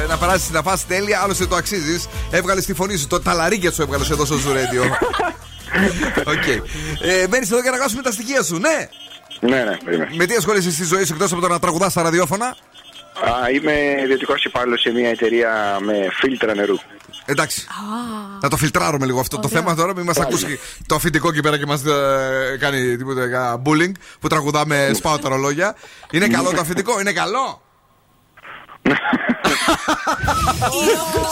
[0.08, 2.08] να περάσεις να φας τέλεια, άλλωστε το αξίζεις.
[2.30, 4.82] Έβγαλες τη φωνή σου, το ταλαρίκια σου έβγαλες εδώ στο Zoo Radio.
[6.24, 6.46] Οκ.
[7.00, 8.88] Ε, Μένει εδώ για να γράψουμε τα στοιχεία σου, ναι;
[9.40, 10.10] Ναι, ναι, περίμενε.
[10.14, 12.46] Με τι ασχολείσαι στη ζωή σου εκτός από το να τραγουδάς στα ραδιόφωνα;
[13.20, 13.72] Α, είμαι
[14.02, 16.76] ιδιωτικός υπάλληλος σε μια εταιρεία με φίλτρα νερού.
[17.24, 17.66] Εντάξει.
[18.40, 19.94] Να το φιλτράρουμε λίγο αυτό το θέμα τώρα.
[19.94, 21.82] Μην μας ακούσει το αφεντικό εκεί πέρα και μας
[22.58, 25.76] κάνει τίποτα κανένα bullying που τραγουδάμε σπάω τα ρολόγια.
[26.10, 27.62] Είναι καλό το αφεντικό, είναι καλό;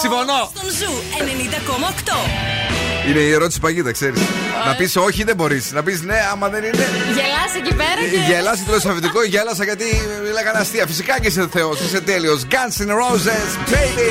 [0.00, 0.50] Συμφωνώ.
[0.54, 0.92] Στον Zoo
[2.78, 2.85] 90,8.
[3.08, 4.20] Είναι η ερώτηση παγίδα, ξέρεις.
[4.66, 5.72] Να πεις όχι δεν μπορείς.
[5.72, 6.86] Να πεις ναι, άμα δεν είναι.
[7.14, 8.32] Γελάς εκεί πέρα και.
[8.32, 9.84] Γέλασε το αφεντικό, γέλασα γιατί
[10.32, 10.86] λέγανε αστεία.
[10.86, 12.46] Φυσικά και είσαι θεός, είσαι τέλειος.
[12.50, 14.10] Guns N' Roses, baby.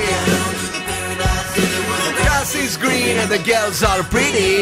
[2.19, 4.53] Grass is green and the girls are pretty.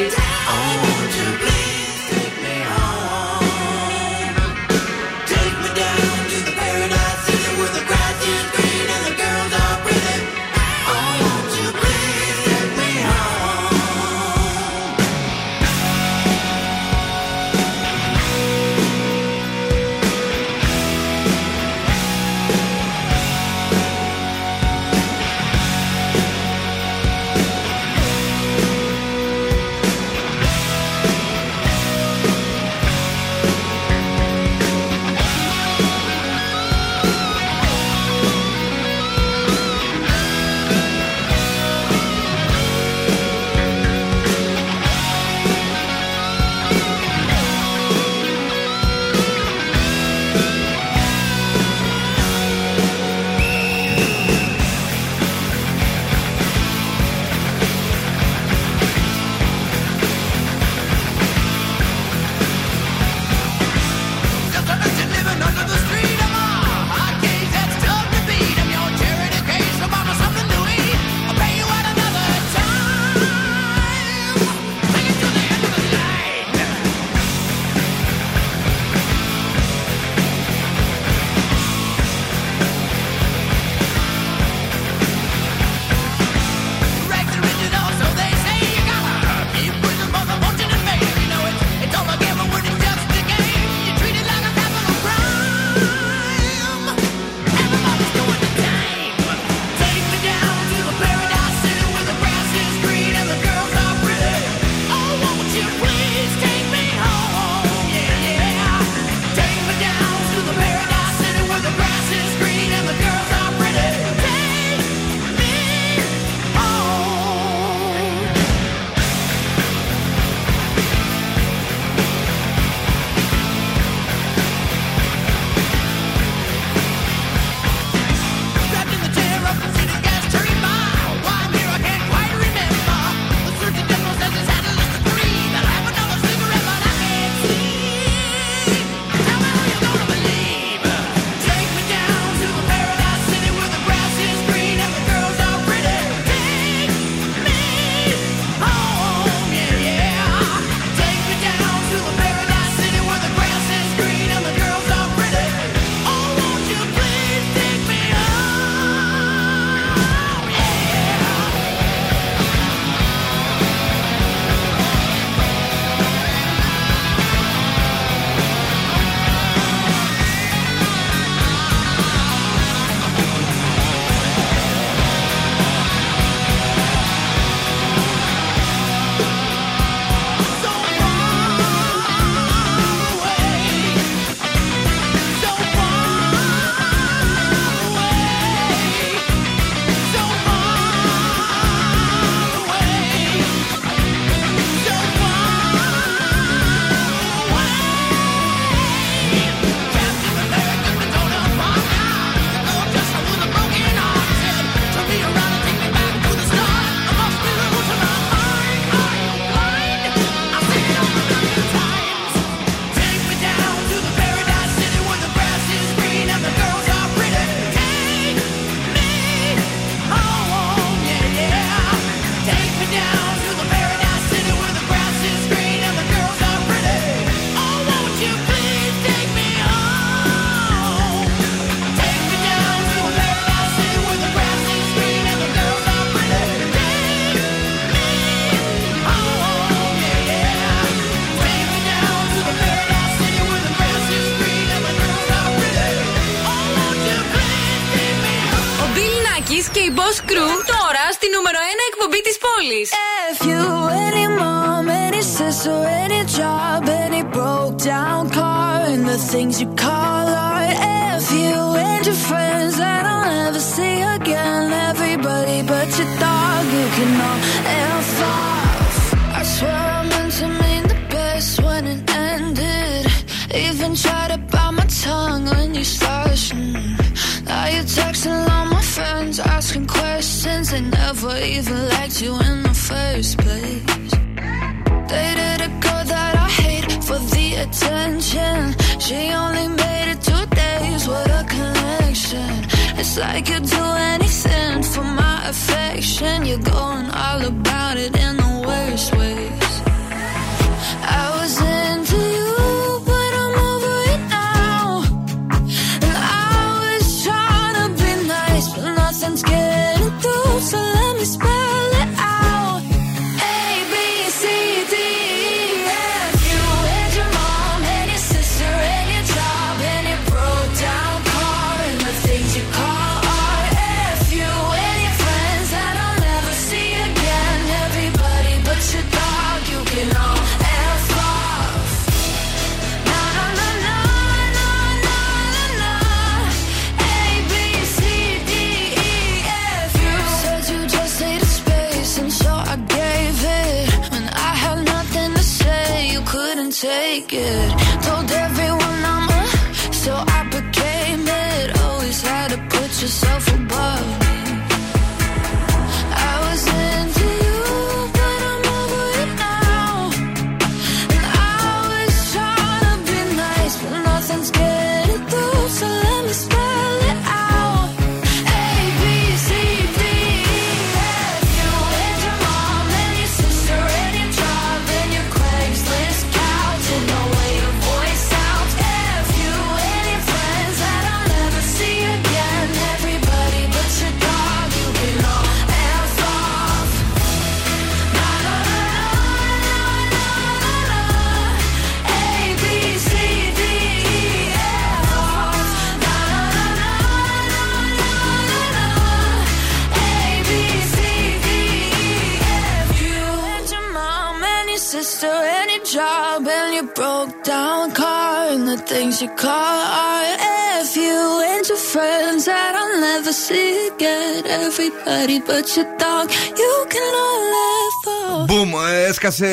[418.46, 419.48] Μπουμ, ε, έσκασε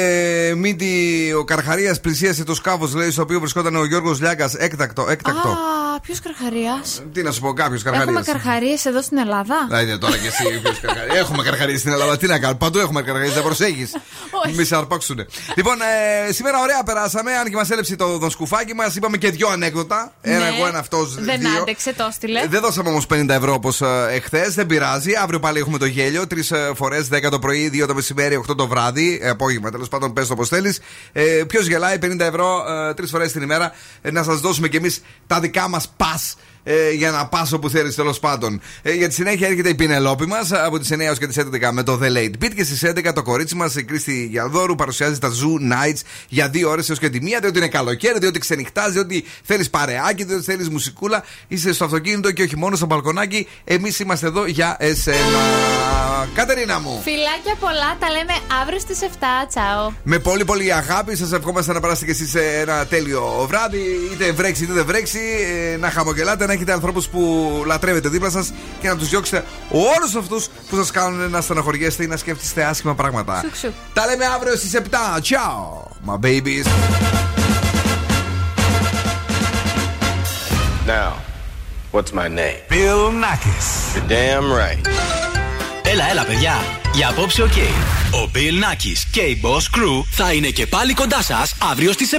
[0.56, 4.54] μύτη ο Καρχαρίας, πλησίασε το σκάφο, λέει, στο οποίο βρισκόταν ο Γιώργος Λιάγκας.
[4.54, 5.48] Έκτακτο, έκτακτο.
[5.48, 8.32] Α, ποιος καρχαρίας; Τι να σου πω, κάποιος Έχουμε Καρχαρία.
[8.32, 9.66] καρχαρίες εδώ στην Ελλάδα.
[9.68, 11.16] Να είναι τώρα και εσύ ποιος καρχαρίας.
[11.16, 12.16] Έχουμε καρχαρίες στην Ελλάδα.
[12.16, 13.90] Τι να κάνουμε, παντού έχουμε καρχαρίες, δεν προσέχεις.
[14.56, 15.26] Μη σε αρπάξουνε.
[15.56, 15.74] Λοιπόν,
[16.28, 17.32] ε, σήμερα ωραία περάσαμε.
[17.36, 20.12] Αν και μας έλεψε το δοσκουφάκι μας, είπαμε και δύο ανέκδοτα.
[20.20, 20.56] Ένα Ναι.
[20.56, 21.14] εγώ, ένα αυτός.
[21.14, 22.46] Δεν άντεξε, το έστειλε.
[22.48, 23.80] Δεν δώσαμε όμως 50 ευρώ όπως
[24.10, 24.54] εχθές.
[24.54, 25.12] Δεν πειράζει.
[25.22, 26.26] Αύριο πάλι έχουμε το γέλιο.
[26.26, 29.18] Τρεις φορές 10 το πρωί, 2 το μεσημέρι, 8 το βράδυ.
[29.22, 30.80] Ε, απόγευμα τέλος πάντων, πες το όπως θέλεις.
[31.12, 33.72] Ε, Ποιος γελάει 50 ευρώ ε, τρεις φορές την ημέρα.
[34.02, 36.20] Ε, να σας δώσουμε κι εμείς τα δικά μας πα.
[36.62, 38.60] Ε, για να πας όπου θέλεις τέλος πάντων.
[38.82, 41.70] Ε, για τη συνέχεια έρχεται η Πινελόπη μας από τις 9 έως και τις 11
[41.72, 45.18] με το The Late Beat και στις 11 το κορίτσι μας η Κρίστη Γιαλδόρου παρουσιάζει
[45.18, 47.38] τα Zoo Nights για δύο ώρες έως και τη μία.
[47.40, 51.24] Διότι είναι καλοκαίρι, διότι ξενυχτάζει, διότι θέλεις παρεάκι, διότι θέλεις μουσικούλα.
[51.48, 53.46] Είσαι στο αυτοκίνητο και όχι μόνο στο μπαλκονάκι.
[53.64, 55.18] Εμείς είμαστε εδώ για εσένα.
[56.34, 57.00] Κατερίνα μου.
[57.04, 58.32] Φιλάκια πολλά, τα λέμε
[58.62, 59.06] αύριο στις 7.
[59.48, 59.92] Τσαο.
[60.02, 63.82] Με πολύ πολύ αγάπη σας ευχόμαστε να περάσετε και εσείς ένα τέλειο βράδυ.
[64.12, 65.18] Είτε βρέξει είτε δεν βρέξει.
[65.72, 70.14] ε, Να χαμογελάτε, να έχετε ανθρώπους που λατρεύετε δίπλα σας και να τους διώξετε όλους
[70.14, 73.40] αυτούς που σας κάνουν να στεναχωριέστε ή να σκέφτεστε άσχημα πράγματα.
[73.42, 73.72] Σουκ, σουκ.
[73.92, 75.18] Τα λέμε αύριο στις 7.
[75.20, 76.66] Ciao, my babies.
[80.86, 81.12] Now,
[81.94, 82.60] what's my name?
[82.74, 83.68] Bill Nakis.
[83.94, 84.88] You're damn right.
[85.82, 86.54] Έλα, έλα, παιδιά.
[86.94, 87.56] Για απόψε, οκ.
[88.12, 92.12] Ο Bill Nakis και η Boss Crew θα είναι και πάλι κοντά σας αύριο στις
[92.12, 92.16] 7.